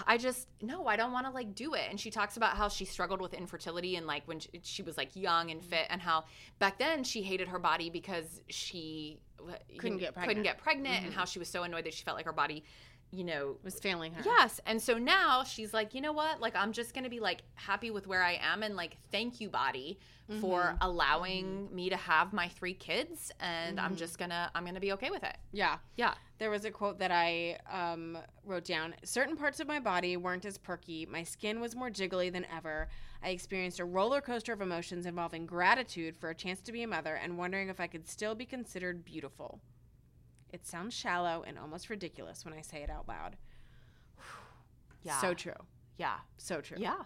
I 0.06 0.18
just 0.18 0.48
no, 0.60 0.88
I 0.88 0.96
don't 0.96 1.12
want 1.12 1.26
to 1.26 1.32
like 1.32 1.54
do 1.54 1.74
it. 1.74 1.84
And 1.88 2.00
she 2.00 2.10
talks 2.10 2.36
about 2.36 2.56
how 2.56 2.68
she 2.68 2.84
struggled 2.84 3.20
with 3.20 3.32
infertility 3.34 3.94
and 3.94 4.04
like 4.06 4.26
when 4.26 4.40
she, 4.40 4.48
she 4.64 4.82
was 4.82 4.96
like 4.96 5.14
young 5.14 5.52
and 5.52 5.62
fit, 5.62 5.86
and 5.90 6.00
how 6.00 6.24
back 6.58 6.78
then 6.78 7.04
she 7.04 7.22
hated 7.22 7.46
her 7.46 7.60
body 7.60 7.88
because 7.88 8.40
she 8.48 9.20
uh, 9.38 9.52
Couldn't 9.78 9.98
get 9.98 10.08
couldn't 10.14 10.24
pregnant. 10.24 10.44
get 10.44 10.58
pregnant, 10.58 11.04
and 11.04 11.14
how 11.14 11.24
she 11.24 11.38
was 11.38 11.48
so 11.48 11.62
annoyed 11.62 11.84
that 11.84 11.94
she 11.94 12.02
felt 12.02 12.16
like 12.16 12.26
her 12.26 12.32
body 12.32 12.64
you 13.12 13.24
know, 13.24 13.56
was 13.64 13.74
failing 13.80 14.12
her. 14.14 14.22
Yes. 14.24 14.60
And 14.66 14.80
so 14.80 14.96
now 14.98 15.42
she's 15.44 15.74
like, 15.74 15.94
you 15.94 16.00
know 16.00 16.12
what? 16.12 16.40
Like, 16.40 16.54
I'm 16.54 16.72
just 16.72 16.94
going 16.94 17.04
to 17.04 17.10
be 17.10 17.18
like 17.20 17.42
happy 17.54 17.90
with 17.90 18.06
where 18.06 18.22
I 18.22 18.38
am. 18.40 18.62
And 18.62 18.76
like, 18.76 18.96
thank 19.10 19.40
you, 19.40 19.48
body, 19.48 19.98
for 20.40 20.60
Mm-hmm. 20.60 20.76
allowing 20.82 21.74
me 21.74 21.90
to 21.90 21.96
have 21.96 22.32
my 22.32 22.46
three 22.48 22.74
kids. 22.74 23.32
And 23.40 23.80
I'm 23.80 23.96
just 23.96 24.16
going 24.16 24.30
to, 24.30 24.48
I'm 24.54 24.64
to 24.72 24.80
be 24.80 24.92
okay 24.92 25.10
with 25.10 25.24
it. 25.24 25.36
Yeah. 25.50 25.78
Yeah. 25.96 26.14
There 26.38 26.50
was 26.50 26.64
a 26.64 26.70
quote 26.70 27.00
that 27.00 27.10
I 27.10 27.58
um, 27.70 28.16
wrote 28.44 28.64
down. 28.64 28.94
Certain 29.02 29.36
parts 29.36 29.58
of 29.58 29.66
my 29.66 29.80
body 29.80 30.16
weren't 30.16 30.44
as 30.44 30.56
perky. 30.56 31.04
My 31.04 31.24
skin 31.24 31.60
was 31.60 31.74
more 31.74 31.90
jiggly 31.90 32.32
than 32.32 32.46
ever. 32.56 32.88
I 33.24 33.30
experienced 33.30 33.80
a 33.80 33.84
roller 33.84 34.20
coaster 34.20 34.52
of 34.52 34.60
emotions 34.60 35.04
involving 35.04 35.46
gratitude 35.46 36.16
for 36.16 36.30
a 36.30 36.34
chance 36.34 36.60
to 36.60 36.72
be 36.72 36.84
a 36.84 36.86
mother 36.86 37.16
and 37.16 37.36
wondering 37.36 37.68
if 37.68 37.80
I 37.80 37.88
could 37.88 38.08
still 38.08 38.36
be 38.36 38.46
considered 38.46 39.04
beautiful. 39.04 39.60
It 40.52 40.66
sounds 40.66 40.94
shallow 40.94 41.44
and 41.46 41.58
almost 41.58 41.90
ridiculous 41.90 42.44
when 42.44 42.54
I 42.54 42.60
say 42.62 42.82
it 42.82 42.90
out 42.90 43.08
loud. 43.08 43.36
Yeah. 45.02 45.18
So 45.22 45.32
true. 45.32 45.54
Yeah. 45.96 46.16
So 46.36 46.60
true. 46.60 46.76
Yeah. 46.78 47.04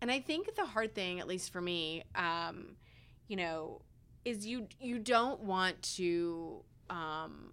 And 0.00 0.10
I 0.10 0.18
think 0.18 0.54
the 0.54 0.64
hard 0.64 0.94
thing, 0.94 1.20
at 1.20 1.28
least 1.28 1.52
for 1.52 1.60
me, 1.60 2.02
um, 2.14 2.76
you 3.28 3.36
know, 3.36 3.82
is 4.24 4.46
you 4.46 4.66
you 4.80 4.98
don't 4.98 5.40
want 5.40 5.82
to 5.96 6.62
um, 6.88 7.52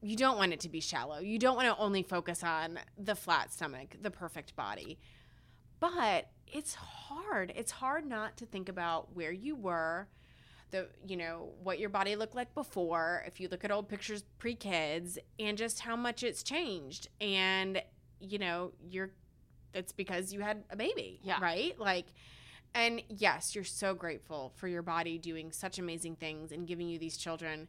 you 0.00 0.16
don't 0.16 0.36
want 0.36 0.52
it 0.52 0.60
to 0.60 0.68
be 0.68 0.80
shallow. 0.80 1.18
You 1.18 1.38
don't 1.38 1.56
want 1.56 1.68
to 1.68 1.82
only 1.82 2.02
focus 2.02 2.42
on 2.42 2.78
the 2.96 3.14
flat 3.14 3.52
stomach, 3.52 3.96
the 4.00 4.10
perfect 4.10 4.54
body. 4.54 4.98
But 5.80 6.30
it's 6.46 6.74
hard. 6.74 7.52
It's 7.56 7.72
hard 7.72 8.06
not 8.06 8.36
to 8.38 8.46
think 8.46 8.68
about 8.68 9.14
where 9.14 9.32
you 9.32 9.54
were, 9.56 10.08
the 10.70 10.88
you 11.06 11.16
know, 11.16 11.50
what 11.62 11.78
your 11.78 11.88
body 11.90 12.16
looked 12.16 12.34
like 12.34 12.54
before, 12.54 13.24
if 13.26 13.40
you 13.40 13.48
look 13.48 13.64
at 13.64 13.70
old 13.70 13.88
pictures 13.88 14.24
pre-kids 14.38 15.18
and 15.38 15.56
just 15.56 15.80
how 15.80 15.96
much 15.96 16.22
it's 16.22 16.42
changed. 16.42 17.08
And 17.20 17.82
you 18.20 18.38
know, 18.38 18.72
you're 18.88 19.10
it's 19.74 19.92
because 19.92 20.32
you 20.32 20.40
had 20.40 20.64
a 20.70 20.76
baby, 20.76 21.20
Yeah. 21.22 21.40
right? 21.40 21.78
Like 21.78 22.06
and 22.74 23.02
yes, 23.08 23.54
you're 23.54 23.64
so 23.64 23.94
grateful 23.94 24.52
for 24.56 24.68
your 24.68 24.82
body 24.82 25.16
doing 25.18 25.52
such 25.52 25.78
amazing 25.78 26.16
things 26.16 26.52
and 26.52 26.66
giving 26.66 26.88
you 26.88 26.98
these 26.98 27.16
children 27.16 27.68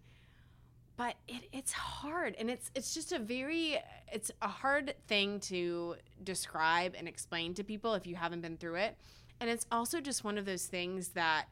but 0.98 1.16
it, 1.30 1.44
it's 1.54 1.72
hard 1.72 2.36
and 2.38 2.50
it's 2.50 2.70
it's 2.76 2.94
just 2.94 3.14
a 3.14 3.20
very 3.20 3.78
it's 4.12 4.32
a 4.42 4.50
hard 4.50 4.94
thing 5.08 5.40
to 5.40 5.96
describe 6.26 6.94
and 6.98 7.08
explain 7.08 7.54
to 7.54 7.64
people 7.64 7.94
if 7.94 8.06
you 8.06 8.18
haven't 8.18 8.42
been 8.42 8.58
through 8.58 8.76
it 8.76 8.98
and 9.40 9.50
it's 9.50 9.66
also 9.72 10.02
just 10.02 10.26
one 10.26 10.38
of 10.38 10.44
those 10.46 10.66
things 10.66 11.10
that 11.10 11.46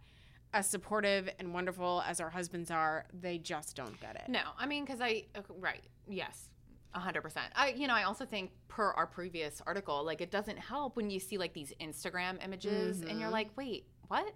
as 0.54 0.68
supportive 0.70 1.30
and 1.40 1.54
wonderful 1.54 2.02
as 2.08 2.20
our 2.20 2.30
husbands 2.30 2.72
are 2.72 3.06
they 3.14 3.38
just 3.38 3.76
don't 3.76 4.00
get 4.00 4.16
it 4.16 4.30
No, 4.30 4.42
I 4.58 4.66
mean, 4.66 4.86
because 4.86 5.02
I, 5.02 5.26
okay, 5.38 5.54
right. 5.60 5.84
Yes. 6.08 6.50
a 6.94 7.00
hundred 7.00 7.22
percent. 7.22 7.48
I, 7.56 7.70
you 7.76 7.86
know, 7.86 7.94
I 7.94 8.04
also 8.04 8.26
think 8.26 8.52
per 8.70 8.92
our 8.92 9.06
previous 9.06 9.62
article, 9.68 10.04
like 10.04 10.22
it 10.22 10.32
doesn't 10.32 10.58
help 10.58 10.96
when 10.96 11.10
you 11.10 11.20
see 11.20 11.38
like 11.38 11.54
these 11.54 11.74
Instagram 11.82 12.44
images 12.44 13.02
and 13.08 13.20
you're 13.20 13.30
Mhm. 13.30 13.34
like, 13.34 13.50
wait, 13.58 13.86
what? 14.08 14.34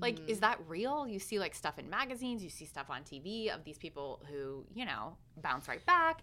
Like, 0.00 0.20
Mhm. 0.20 0.28
is 0.28 0.40
that 0.40 0.58
real? 0.68 1.08
You 1.08 1.18
see 1.18 1.38
like 1.38 1.54
stuff 1.54 1.78
in 1.78 1.88
magazines, 1.90 2.44
you 2.44 2.50
see 2.50 2.66
stuff 2.66 2.88
on 2.90 3.02
TV 3.04 3.48
of 3.48 3.64
these 3.64 3.78
people 3.78 4.22
who, 4.30 4.64
you 4.74 4.84
know, 4.84 5.16
bounce 5.38 5.66
right 5.66 5.84
back. 5.86 6.22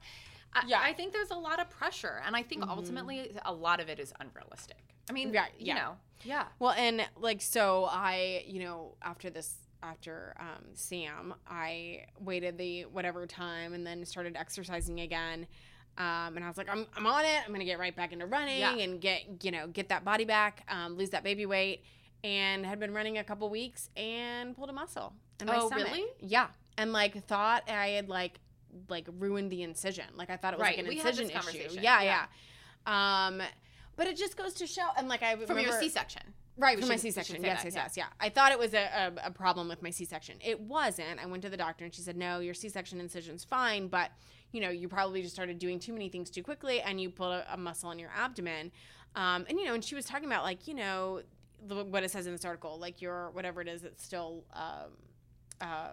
I, 0.54 0.64
Yeah. 0.68 0.82
I 0.82 0.94
think 0.94 1.14
there's 1.14 1.32
a 1.32 1.38
lot 1.38 1.60
of 1.60 1.70
pressure, 1.70 2.22
and 2.26 2.36
I 2.36 2.44
think 2.44 2.64
Mhm. 2.64 2.70
ultimately 2.70 3.32
a 3.46 3.54
lot 3.54 3.80
of 3.80 3.90
it 3.90 4.00
is 4.00 4.14
unrealistic. 4.20 4.96
I 5.10 5.14
mean, 5.14 5.34
Yeah, 5.34 5.46
you 5.58 5.68
yeah. 5.68 5.76
know, 5.76 5.98
yeah, 6.24 6.48
Well, 6.60 6.72
and 6.72 7.08
like 7.18 7.42
so, 7.42 7.86
I 7.86 8.44
you 8.48 8.60
know 8.60 8.96
after 9.02 9.30
this 9.30 9.56
after 9.84 10.36
um, 10.40 10.76
Sam, 10.76 11.34
I 11.48 12.06
waited 12.20 12.58
the 12.60 12.86
whatever 12.86 13.26
time 13.26 13.74
and 13.74 13.86
then 13.88 14.06
started 14.06 14.36
exercising 14.38 15.00
again. 15.00 15.48
Um, 15.98 16.36
and 16.38 16.46
I 16.46 16.48
was 16.48 16.56
like, 16.58 16.70
I'm, 16.70 16.86
I'm 16.96 17.06
on 17.08 17.26
it. 17.26 17.42
I'm 17.46 17.52
gonna 17.52 17.66
get 17.66 17.80
right 17.80 17.96
back 17.96 18.14
into 18.14 18.26
running 18.28 18.60
Yeah. 18.60 18.76
and 18.78 19.02
get 19.02 19.44
you 19.44 19.52
know 19.52 19.68
get 19.68 19.90
that 19.90 20.04
body 20.06 20.26
back, 20.26 20.64
um, 20.68 20.96
lose 20.98 21.10
that 21.12 21.24
baby 21.24 21.46
weight, 21.48 21.84
and 22.24 22.66
had 22.66 22.80
been 22.80 22.94
running 22.94 23.18
a 23.18 23.24
couple 23.24 23.50
weeks 23.50 23.90
and 23.96 24.56
pulled 24.56 24.70
a 24.70 24.74
muscle. 24.74 25.14
In 25.40 25.48
my 25.48 25.58
Oh, 25.58 25.68
stomach. 25.68 25.88
really? 25.88 26.06
Yeah, 26.20 26.50
and 26.78 26.94
like 26.94 27.26
thought 27.26 27.68
I 27.70 27.88
had 27.90 28.08
like 28.08 28.40
like 28.90 29.08
ruined 29.20 29.52
the 29.52 29.64
incision. 29.64 30.06
Like 30.16 30.30
I 30.30 30.38
thought 30.38 30.54
it 30.54 30.58
was 30.58 30.64
Right, 30.64 30.78
like 30.78 30.86
an 30.86 30.90
we 30.90 30.98
incision 31.00 31.26
issue. 31.26 31.34
conversation. 31.34 31.84
Yeah, 31.84 32.02
Yeah. 32.02 32.26
yeah. 32.88 33.28
Um, 33.28 33.42
but 33.96 34.08
it 34.08 34.18
just 34.18 34.38
goes 34.38 34.54
to 34.56 34.68
show, 34.68 34.88
and 34.98 35.08
like 35.08 35.22
I 35.24 35.36
from 35.46 35.60
your 35.60 35.74
C-section. 35.74 36.22
Right, 36.58 36.76
We 36.76 36.84
for 36.84 36.90
my 36.90 36.96
C-section. 36.98 37.44
Yes, 37.44 37.64
that, 37.64 37.66
yes, 37.66 37.76
yeah. 37.76 37.84
yes, 37.84 37.98
yeah. 37.98 38.06
I 38.20 38.30
thought 38.30 38.52
it 38.52 38.60
was 38.60 38.74
a, 38.74 39.12
a, 39.24 39.28
a 39.28 39.32
problem 39.32 39.68
with 39.70 39.82
my 39.82 39.90
C-section. 39.90 40.38
It 40.42 40.60
wasn't. 40.60 41.20
I 41.22 41.26
went 41.26 41.44
to 41.44 41.50
the 41.50 41.58
doctor 41.58 41.86
and 41.86 41.94
she 41.94 42.02
said, 42.02 42.18
no, 42.18 42.40
your 42.40 42.54
C-section 42.54 43.00
incision's 43.00 43.44
fine, 43.44 43.88
but 43.88 44.12
you 44.52 44.60
know, 44.60 44.70
you 44.70 44.88
probably 44.90 45.22
just 45.22 45.34
started 45.34 45.60
doing 45.60 45.80
too 45.80 45.94
many 45.94 46.10
things 46.10 46.30
too 46.30 46.44
quickly 46.44 46.82
and 46.82 47.00
you 47.00 47.10
pulled 47.10 47.34
a, 47.34 47.54
a 47.54 47.58
muscle 47.58 47.90
in 47.92 48.00
your 48.00 48.12
abdomen. 48.16 48.72
Um, 49.16 49.46
and 49.50 49.58
you 49.58 49.66
know, 49.66 49.74
and 49.74 49.84
she 49.84 49.96
was 49.96 50.06
talking 50.06 50.26
about 50.28 50.44
like, 50.44 50.68
you 50.68 50.74
know, 50.74 51.22
the, 51.66 51.84
what 51.86 52.04
it 52.04 52.12
says 52.12 52.26
in 52.28 52.34
this 52.34 52.44
article, 52.44 52.78
like 52.78 53.02
your 53.02 53.32
whatever 53.32 53.62
it 53.62 53.68
is, 53.70 53.84
it's 53.84 54.04
still, 54.04 54.44
um, 54.54 54.92
uh, 55.62 55.92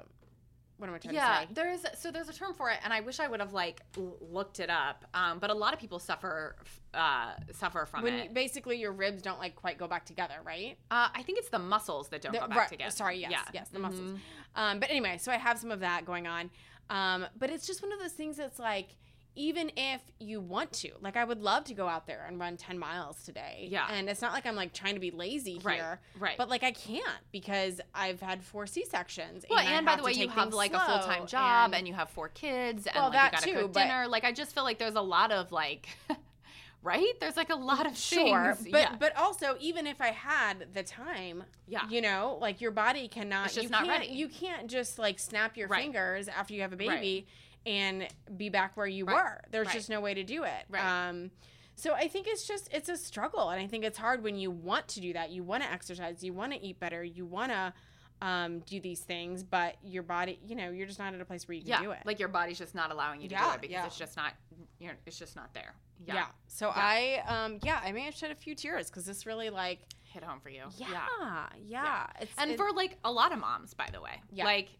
what 0.78 0.88
am 0.88 0.94
I 0.94 0.98
trying 0.98 1.14
yeah 1.14 1.20
to 1.20 1.34
say? 1.34 1.46
Yeah, 1.50 1.54
there's 1.54 2.00
so 2.00 2.10
there's 2.10 2.28
a 2.28 2.32
term 2.32 2.54
for 2.54 2.70
it 2.70 2.78
and 2.84 2.92
i 2.92 3.00
wish 3.00 3.18
i 3.20 3.26
would 3.28 3.40
have 3.40 3.52
like 3.52 3.82
looked 3.96 4.60
it 4.60 4.70
up 4.70 5.04
um, 5.12 5.38
but 5.38 5.50
a 5.50 5.54
lot 5.54 5.74
of 5.74 5.80
people 5.80 5.98
suffer 5.98 6.56
uh, 6.94 7.32
suffer 7.52 7.84
from 7.86 8.02
When 8.04 8.14
it 8.14 8.24
you- 8.28 8.30
basically 8.34 8.78
your 8.78 8.92
ribs 8.92 9.20
don't 9.20 9.38
like 9.38 9.54
quite 9.56 9.76
go 9.76 9.86
back 9.88 10.04
together, 10.06 10.36
right? 10.44 10.78
uh, 10.90 11.08
i 11.14 11.22
think 11.22 11.38
it's 11.38 11.50
the 11.50 11.58
muscles 11.58 12.08
that 12.08 12.22
don't 12.22 12.32
The- 12.32 12.38
go 12.38 12.46
back 12.48 12.56
right, 12.58 12.68
together 12.68 12.90
Sorry, 12.90 13.18
yes, 13.18 13.30
yeah. 13.32 13.42
yes, 13.52 13.68
the 13.68 13.78
muscles. 13.78 14.12
Mhm. 14.12 14.18
Um, 14.56 14.80
but 14.80 14.88
anyway, 14.90 15.18
so 15.18 15.30
I 15.30 15.36
have 15.36 15.58
some 15.58 15.70
of 15.70 15.80
that 15.80 16.04
going 16.04 16.26
on. 16.26 16.50
Um, 16.90 17.26
but 17.38 17.50
it's 17.50 17.66
just 17.66 17.82
one 17.82 17.92
of 17.92 17.98
those 18.00 18.12
things 18.12 18.36
that's 18.38 18.58
like, 18.58 18.96
even 19.38 19.70
if 19.76 20.00
you 20.18 20.40
want 20.40 20.72
to, 20.72 20.90
like, 21.00 21.16
I 21.16 21.22
would 21.24 21.40
love 21.40 21.62
to 21.64 21.74
go 21.74 21.86
out 21.86 22.06
there 22.08 22.24
and 22.26 22.40
run 22.40 22.56
10 22.56 22.76
miles 22.78 23.22
today. 23.22 23.68
Yeah. 23.70 23.86
And 23.88 24.08
it's 24.08 24.20
not 24.20 24.32
like 24.32 24.44
I'm 24.46 24.56
like 24.56 24.72
trying 24.72 24.94
to 24.94 25.00
be 25.00 25.12
lazy 25.12 25.60
Right, 25.62 25.76
here. 25.76 26.00
right. 26.18 26.36
But 26.36 26.48
like, 26.48 26.64
I 26.64 26.72
can't 26.72 27.04
because 27.30 27.80
I've 27.94 28.20
had 28.20 28.42
four 28.42 28.66
C 28.66 28.84
sections. 28.84 29.44
well, 29.48 29.60
I 29.60 29.62
and 29.64 29.86
by 29.86 29.94
the 29.94 30.02
way, 30.02 30.12
you 30.12 30.28
have 30.28 30.52
like 30.52 30.74
a 30.74 30.80
full 30.80 30.98
time 30.98 31.26
job 31.26 31.72
and, 31.72 31.86
you 31.86 31.94
have 31.94 32.10
four 32.10 32.28
kids 32.28 32.86
and 32.86 32.96
Well, 32.96 33.04
like 33.04 33.12
that 33.12 33.32
you 33.32 33.38
gotta 33.38 33.46
too, 33.46 33.62
cook 33.66 33.72
but- 33.74 33.82
dinner. 33.84 34.08
Like 34.08 34.24
I 34.24 34.32
just 34.32 34.52
feel 34.54 34.64
like 34.64 34.78
there's 34.78 34.96
a 34.96 35.00
lot 35.00 35.30
of 35.30 35.52
like, 35.52 35.88
right? 36.82 37.18
There's 37.20 37.36
like 37.36 37.50
a 37.50 37.54
lot 37.56 37.86
of 37.86 37.96
Sure, 37.96 38.54
things. 38.54 38.70
but 38.72 38.80
yeah. 38.80 38.96
but 38.98 39.16
also 39.16 39.56
even 39.60 39.86
if 39.86 40.00
I 40.00 40.08
had 40.08 40.66
the 40.74 40.82
time, 40.82 41.44
Yeah. 41.66 41.88
you 41.88 42.00
know, 42.00 42.38
like 42.40 42.60
your 42.60 42.70
body 42.70 43.08
cannot. 43.08 43.46
It's 43.46 43.54
just 43.54 43.64
you 43.64 43.70
not 43.70 43.84
can't, 43.86 44.00
ready. 44.00 44.12
You 44.12 44.28
can't 44.28 44.68
just 44.68 44.98
like 44.98 45.18
snap 45.18 45.56
your 45.56 45.68
Right. 45.68 45.82
fingers 45.82 46.28
after 46.28 46.54
you 46.54 46.62
have 46.62 46.72
a 46.72 46.76
Right. 46.76 47.26
And 47.66 48.08
be 48.36 48.48
back 48.48 48.76
where 48.76 48.86
you 48.86 49.04
Right. 49.04 49.14
were. 49.16 49.40
There's 49.50 49.66
Right. 49.66 49.74
just 49.74 49.88
no 49.90 50.00
way 50.00 50.14
to 50.14 50.22
do 50.24 50.44
it. 50.44 50.64
Right. 50.68 50.82
Um, 51.08 51.30
so 51.74 51.94
I 51.94 52.08
think 52.08 52.26
it's 52.26 52.46
just 52.46 52.68
it's 52.72 52.88
a 52.88 52.96
struggle, 52.96 53.50
and 53.50 53.60
I 53.60 53.66
think 53.66 53.84
it's 53.84 53.98
hard 53.98 54.22
when 54.22 54.36
you 54.36 54.50
want 54.50 54.88
to 54.88 55.00
do 55.00 55.12
that. 55.12 55.30
You 55.30 55.44
want 55.44 55.62
to 55.62 55.70
exercise, 55.70 56.24
you 56.24 56.32
want 56.32 56.52
to 56.52 56.60
eat 56.60 56.80
better, 56.80 57.04
you 57.04 57.24
want 57.26 57.52
to 57.52 57.72
um, 58.20 58.58
do 58.66 58.80
these 58.80 58.98
things, 58.98 59.44
but 59.44 59.76
your 59.84 60.02
body, 60.02 60.40
you 60.44 60.56
know, 60.56 60.70
you're 60.70 60.88
just 60.88 60.98
not 60.98 61.14
at 61.14 61.20
a 61.20 61.24
place 61.24 61.46
where 61.46 61.54
you 61.54 61.60
can 61.62 61.68
yeah, 61.70 61.80
do 61.82 61.92
it. 61.92 62.00
like 62.04 62.18
your 62.18 62.26
body's 62.28 62.58
just 62.58 62.74
not 62.74 62.90
allowing 62.90 63.20
you 63.20 63.28
to 63.28 63.36
do 63.36 63.40
it 63.54 63.60
because 63.60 63.72
yeah. 63.72 63.86
it's 63.86 63.96
just 63.96 64.16
not, 64.16 64.32
you 64.80 64.88
know, 64.88 64.94
it's 65.06 65.16
just 65.16 65.36
not 65.36 65.54
there. 65.54 65.72
yeah. 66.04 66.14
Yeah, 66.14 66.26
So 66.48 66.72
I, 66.74 67.22
um, 67.28 67.60
yeah, 67.62 67.80
I 67.80 67.92
may 67.92 68.00
have 68.00 68.16
shed 68.16 68.32
a 68.32 68.34
few 68.34 68.56
tears 68.56 68.88
because 68.90 69.06
this 69.06 69.24
really 69.24 69.50
like, 69.50 69.78
hit 70.02 70.24
home 70.24 70.40
for 70.40 70.48
you. 70.48 70.64
yeah, 70.78 71.46
yeah, 71.64 72.06
It's, 72.20 72.32
and 72.38 72.50
it- 72.50 72.56
for 72.56 72.72
like 72.72 72.98
a 73.04 73.12
lot 73.12 73.30
of 73.30 73.38
moms 73.38 73.74
by 73.74 73.88
the 73.92 74.00
way 74.00 74.20
Yeah. 74.32 74.46
like 74.46 74.70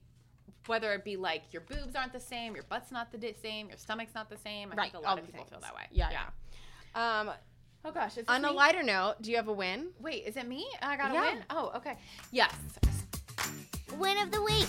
whether 0.67 0.93
it 0.93 1.05
be 1.05 1.17
like 1.17 1.43
your 1.53 1.63
boobs 1.63 1.95
aren't 1.95 2.13
the 2.13 2.21
same 2.21 2.55
your 2.55 2.65
butt's 2.65 2.93
not 2.93 3.11
the 3.13 3.35
same 3.43 3.69
your 3.69 3.79
stomach's 3.79 4.15
not 4.15 4.29
the 4.29 4.37
same 4.37 4.71
i 4.73 4.75
right, 4.77 4.93
think 4.93 5.03
a 5.03 5.07
lot 5.07 5.17
the 5.17 5.23
of 5.23 5.27
people 5.27 5.45
feel 5.45 5.61
that 5.61 5.75
way. 5.75 5.83
Yeah, 5.91 6.11
yeah. 6.11 7.21
Um, 7.21 7.31
oh 7.85 7.93
gosh 7.93 8.17
is 8.19 8.25
on 8.29 8.45
a 8.45 8.51
lighter 8.53 8.83
note, 8.83 9.17
do 9.21 9.31
you 9.31 9.37
have 9.37 9.49
a 9.49 9.53
win? 9.53 9.89
wait 10.01 10.25
is 10.27 10.37
it 10.37 10.47
me? 10.49 10.67
I 10.83 10.97
got 10.97 11.11
a 11.11 11.21
win? 11.21 11.45
Oh 11.51 11.73
okay. 11.77 11.97
Yes. 12.33 12.55
Win 13.97 14.19
of 14.19 14.31
the 14.31 14.43
week. 14.43 14.69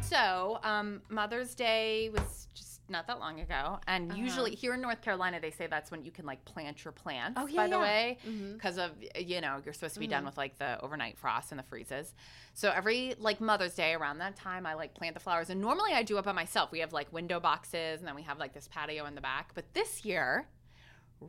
so 0.00 0.58
um 0.64 1.00
mother's 1.08 1.54
day 1.54 2.10
was 2.10 2.46
just 2.54 2.69
not 2.90 3.06
that 3.06 3.18
long 3.20 3.40
ago 3.40 3.78
and 3.86 4.10
Uh-huh. 4.10 4.20
usually 4.20 4.54
here 4.54 4.74
in 4.74 4.80
north 4.80 5.00
carolina 5.00 5.38
they 5.40 5.50
say 5.50 5.66
that's 5.66 5.90
when 5.90 6.04
you 6.04 6.10
can 6.10 6.26
like 6.26 6.44
plant 6.44 6.84
your 6.84 6.92
plants 6.92 7.40
Oh, 7.40 7.46
yeah, 7.46 7.56
by 7.56 7.66
the 7.68 7.76
yeah. 7.76 7.82
way 7.82 8.18
because 8.54 8.76
of 8.78 8.90
you 9.18 9.40
know 9.40 9.60
you're 9.64 9.72
supposed 9.74 9.94
to 9.94 10.00
be 10.00 10.06
Mm-hmm. 10.06 10.10
done 10.12 10.24
with 10.26 10.36
like 10.36 10.58
the 10.58 10.80
overnight 10.82 11.16
frost 11.18 11.52
and 11.52 11.58
the 11.58 11.62
freezes 11.64 12.12
so 12.54 12.70
every 12.74 13.14
like 13.18 13.40
mother's 13.40 13.74
day 13.74 13.94
around 13.94 14.18
that 14.18 14.34
time 14.36 14.66
i 14.66 14.74
like 14.74 14.94
plant 14.94 15.14
the 15.14 15.20
flowers 15.20 15.50
and 15.50 15.60
normally 15.60 15.92
i 15.92 16.02
do 16.02 16.18
it 16.18 16.24
by 16.24 16.32
myself 16.32 16.72
we 16.72 16.80
have 16.80 16.92
like 16.92 17.12
window 17.12 17.38
boxes 17.40 18.00
and 18.00 18.08
then 18.08 18.14
we 18.16 18.22
have 18.22 18.38
like 18.38 18.52
this 18.52 18.68
patio 18.68 19.06
in 19.06 19.14
the 19.14 19.20
back 19.20 19.52
but 19.54 19.72
this 19.74 20.04
year 20.04 20.46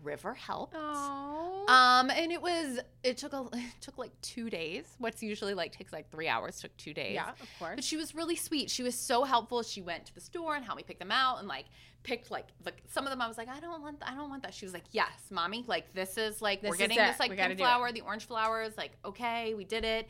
river 0.04 0.34
helped 0.34 0.76
Oh. 0.78 1.66
um 1.68 2.10
and 2.10 2.32
it 2.32 2.42
was 2.42 2.80
it 3.04 3.18
took 3.18 3.34
a 3.34 3.46
it 3.54 3.82
took 3.82 3.98
like 3.98 4.12
two 4.22 4.50
days 4.50 4.86
what's 5.00 5.22
usually 5.22 5.54
like 5.54 5.72
takes 5.74 5.92
like 5.92 6.10
three 6.10 6.28
hours 6.28 6.62
took 6.62 6.76
two 6.78 6.94
days 6.94 7.14
yeah, 7.16 7.30
of 7.32 7.50
course. 7.60 7.76
but 7.76 7.84
she 7.84 7.98
was 7.98 8.16
really 8.16 8.36
sweet. 8.36 8.70
She 8.70 8.84
was 8.84 8.96
so 8.96 9.24
helpful. 9.24 9.64
She 9.64 9.82
went 9.82 10.06
to 10.06 10.16
the 10.16 10.22
store 10.22 10.56
and 10.56 10.64
helped 10.64 10.78
me 10.78 10.84
pick 10.84 11.00
them 11.00 11.12
out 11.12 11.40
and 11.40 11.48
like 11.48 11.66
picked 12.04 12.32
like 12.32 12.48
the, 12.64 12.72
some 12.90 13.06
of 13.06 13.12
them. 13.12 13.22
I 13.22 13.28
was 13.28 13.38
like, 13.38 13.48
I 13.50 13.60
don't 13.60 13.82
want, 13.82 13.98
I 14.02 14.16
don't 14.16 14.30
want 14.30 14.42
that. 14.44 14.54
She 14.54 14.66
was 14.66 14.74
like, 14.74 14.86
Yes, 14.92 15.12
mommy. 15.30 15.64
Like 15.68 15.94
this 15.94 16.18
is 16.18 16.42
like 16.42 16.62
This 16.62 16.70
we're 16.72 16.78
getting 16.78 16.98
this 16.98 17.20
like 17.20 17.30
pink 17.36 17.42
do 17.42 17.52
it. 17.54 17.58
flower, 17.58 17.92
the 17.92 18.02
orange 18.02 18.26
flowers. 18.26 18.74
Like 18.78 18.92
okay, 19.06 19.54
we 19.56 19.66
did 19.66 19.84
it. 19.84 20.08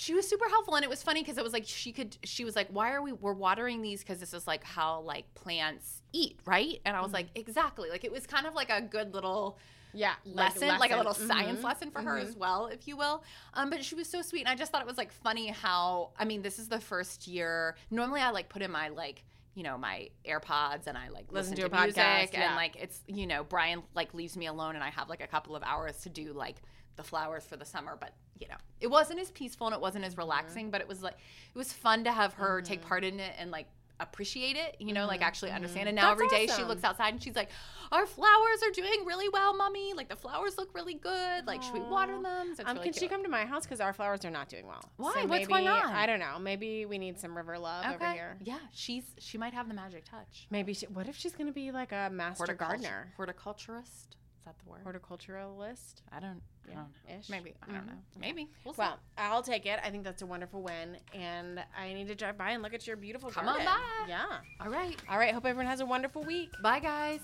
She 0.00 0.14
was 0.14 0.28
super 0.28 0.48
helpful 0.48 0.76
and 0.76 0.84
it 0.84 0.88
was 0.88 1.02
funny 1.02 1.22
because 1.22 1.38
it 1.38 1.42
was 1.42 1.52
like 1.52 1.64
she 1.66 1.90
could 1.90 2.16
she 2.22 2.44
was 2.44 2.54
like 2.54 2.68
why 2.70 2.92
are 2.92 3.02
we 3.02 3.12
we're 3.12 3.32
watering 3.32 3.82
these 3.82 3.98
because 4.00 4.20
this 4.20 4.32
is 4.32 4.46
like 4.46 4.62
how 4.62 5.00
like 5.00 5.24
plants 5.34 6.02
eat 6.12 6.38
right 6.46 6.80
and 6.84 6.96
i 6.96 7.00
was 7.00 7.12
like 7.12 7.26
exactly 7.34 7.90
like 7.90 8.04
it 8.04 8.12
was 8.12 8.24
kind 8.24 8.46
of 8.46 8.54
like 8.54 8.70
a 8.70 8.80
good 8.80 9.12
little 9.12 9.58
Yeah. 9.92 10.14
lesson, 10.24 10.68
like, 10.78 10.92
a 10.92 10.96
little 10.96 11.14
Mhm. 11.14 11.26
science 11.26 11.64
lesson 11.64 11.90
for 11.90 12.02
her 12.02 12.18
as 12.18 12.36
well, 12.36 12.66
if 12.66 12.86
you 12.86 12.94
will. 12.96 13.24
Um, 13.54 13.70
but 13.70 13.82
she 13.82 13.94
was 13.94 14.06
so 14.06 14.20
sweet, 14.20 14.40
and 14.40 14.48
I 14.50 14.54
just 14.54 14.70
thought 14.70 14.82
it 14.82 14.86
was 14.86 14.98
like 14.98 15.10
funny 15.10 15.48
how 15.48 16.10
I 16.18 16.24
mean, 16.26 16.42
this 16.42 16.58
is 16.58 16.68
the 16.68 16.78
first 16.78 17.26
year. 17.26 17.74
Normally, 17.90 18.20
I 18.20 18.30
like 18.30 18.48
put 18.50 18.60
in 18.62 18.70
my 18.70 18.88
like 18.90 19.24
you 19.54 19.62
know 19.64 19.76
my 19.78 20.10
AirPods 20.24 20.86
and 20.86 20.96
I 20.96 21.08
like 21.08 21.32
Listen 21.32 21.52
listen, 21.54 21.56
to 21.56 21.68
to, 21.70 21.76
a 21.76 21.84
music 21.84 22.02
podcast, 22.04 22.34
and 22.34 22.50
yeah. 22.50 22.54
like 22.54 22.76
it's 22.76 23.00
you 23.08 23.26
know 23.26 23.42
Brian 23.42 23.82
like 23.94 24.12
leaves 24.14 24.36
me 24.36 24.46
alone 24.46 24.74
and 24.76 24.84
I 24.84 24.90
have 24.90 25.08
like 25.08 25.22
a 25.22 25.26
couple 25.26 25.56
of 25.56 25.62
hours 25.64 25.96
to 26.02 26.10
do 26.10 26.32
like 26.32 26.56
the 26.98 27.02
flowers 27.02 27.46
for 27.46 27.56
the 27.56 27.64
summer, 27.64 27.96
but 27.98 28.12
you 28.38 28.46
know 28.48 28.56
it 28.80 28.88
wasn't 28.88 29.18
as 29.18 29.30
peaceful 29.30 29.66
and 29.66 29.74
it 29.74 29.80
wasn't 29.80 30.04
Mm-hmm. 30.04 30.12
as 30.12 30.18
relaxing, 30.18 30.70
but 30.70 30.80
it 30.82 30.88
was 30.88 31.02
like 31.02 31.14
it 31.54 31.58
was 31.58 31.72
fun 31.72 32.04
to 32.04 32.12
have 32.12 32.34
her 32.34 32.60
take 32.60 32.82
part 32.82 33.02
in 33.04 33.18
it 33.20 33.32
and 33.38 33.50
like 33.50 33.66
appreciate 34.00 34.54
it 34.54 34.76
you 34.78 34.92
know 34.92 35.06
like 35.08 35.22
actually 35.22 35.50
understand 35.50 35.88
and 35.88 35.96
now 35.96 36.12
Mm-hmm. 36.12 36.20
That's 36.20 36.32
every 36.32 36.46
day 36.46 36.52
she 36.56 36.62
looks 36.62 36.84
outside 36.84 37.14
and 37.14 37.20
she's 37.20 37.34
like 37.34 37.48
our 37.90 38.06
flowers 38.06 38.62
are 38.64 38.70
doing 38.70 39.04
really 39.04 39.28
well 39.28 39.56
mommy 39.56 39.92
like 39.92 40.08
the 40.08 40.14
flowers 40.14 40.56
look 40.56 40.72
really 40.72 40.94
good 40.94 41.44
like 41.48 41.64
should 41.64 41.74
we 41.74 41.80
water 41.80 42.12
them 42.22 42.54
so 42.54 42.62
Um, 42.64 42.76
really 42.76 42.90
can 42.90 42.92
she 42.92 43.08
come 43.08 43.24
to 43.24 43.28
my 43.28 43.44
house 43.44 43.64
because 43.64 43.80
our 43.80 43.92
flowers 43.92 44.24
are 44.24 44.30
not 44.30 44.48
doing 44.48 44.68
well? 44.68 44.84
Why? 44.98 45.14
So 45.14 45.18
What's 45.22 45.30
maybe, 45.30 45.46
going 45.46 45.66
on? 45.66 45.86
I 45.86 46.06
don't 46.06 46.20
know. 46.20 46.38
Maybe 46.38 46.86
we 46.86 46.96
need 46.98 47.18
some 47.18 47.36
river 47.36 47.58
love 47.58 47.84
over 47.92 48.12
here. 48.12 48.36
yeah 48.44 48.58
she's 48.72 49.02
she 49.18 49.36
might 49.36 49.52
have 49.52 49.66
the 49.66 49.74
magic 49.74 50.04
touch 50.04 50.46
Maybe 50.48 50.74
she, 50.74 50.86
what 50.86 51.08
if 51.08 51.16
she's 51.16 51.32
gonna 51.34 51.50
be 51.50 51.72
like 51.72 51.90
a 51.90 52.08
master 52.12 52.44
Horticultur- 52.44 52.58
gardener, 52.58 53.12
horticulturist 53.16 53.88
is 54.12 54.16
that 54.48 54.56
the 54.64 54.70
word 54.70 54.80
horticulturalist? 54.84 56.02
I 56.10 56.20
don't, 56.20 56.40
I 56.66 56.70
Yeah, 56.70 56.74
don't 56.74 56.88
know. 57.08 57.18
ish. 57.18 57.28
Maybe. 57.28 57.54
I 57.62 57.66
don't 57.66 57.76
mm-hmm. 57.76 57.88
know. 57.88 57.94
Maybe. 58.20 58.48
We'll 58.64 58.74
see. 58.74 58.80
Well, 58.80 58.98
I'll 59.16 59.42
take 59.42 59.66
it. 59.66 59.78
I 59.84 59.90
think 59.90 60.04
that's 60.04 60.22
a 60.22 60.26
wonderful 60.26 60.62
win, 60.62 60.96
and 61.12 61.62
I 61.78 61.92
need 61.92 62.08
to 62.08 62.14
drive 62.14 62.38
by 62.38 62.50
and 62.50 62.62
look 62.62 62.74
at 62.74 62.86
your 62.86 62.96
beautiful 62.96 63.30
Come 63.30 63.48
on 63.48 63.64
by. 63.64 63.78
Yeah. 64.08 64.24
all 64.60 64.70
right. 64.70 64.96
All 65.08 65.18
right. 65.18 65.34
Hope 65.34 65.44
everyone 65.46 65.66
has 65.66 65.80
a 65.80 65.86
wonderful 65.86 66.22
week. 66.24 66.50
Bye, 66.62 66.80
guys. 66.80 67.20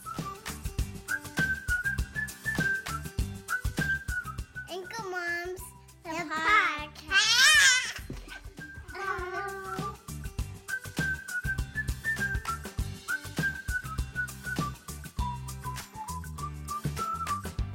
Anchor 4.70 5.02
Moms, 5.08 5.60
the, 6.02 6.10
podcast. 6.10 6.70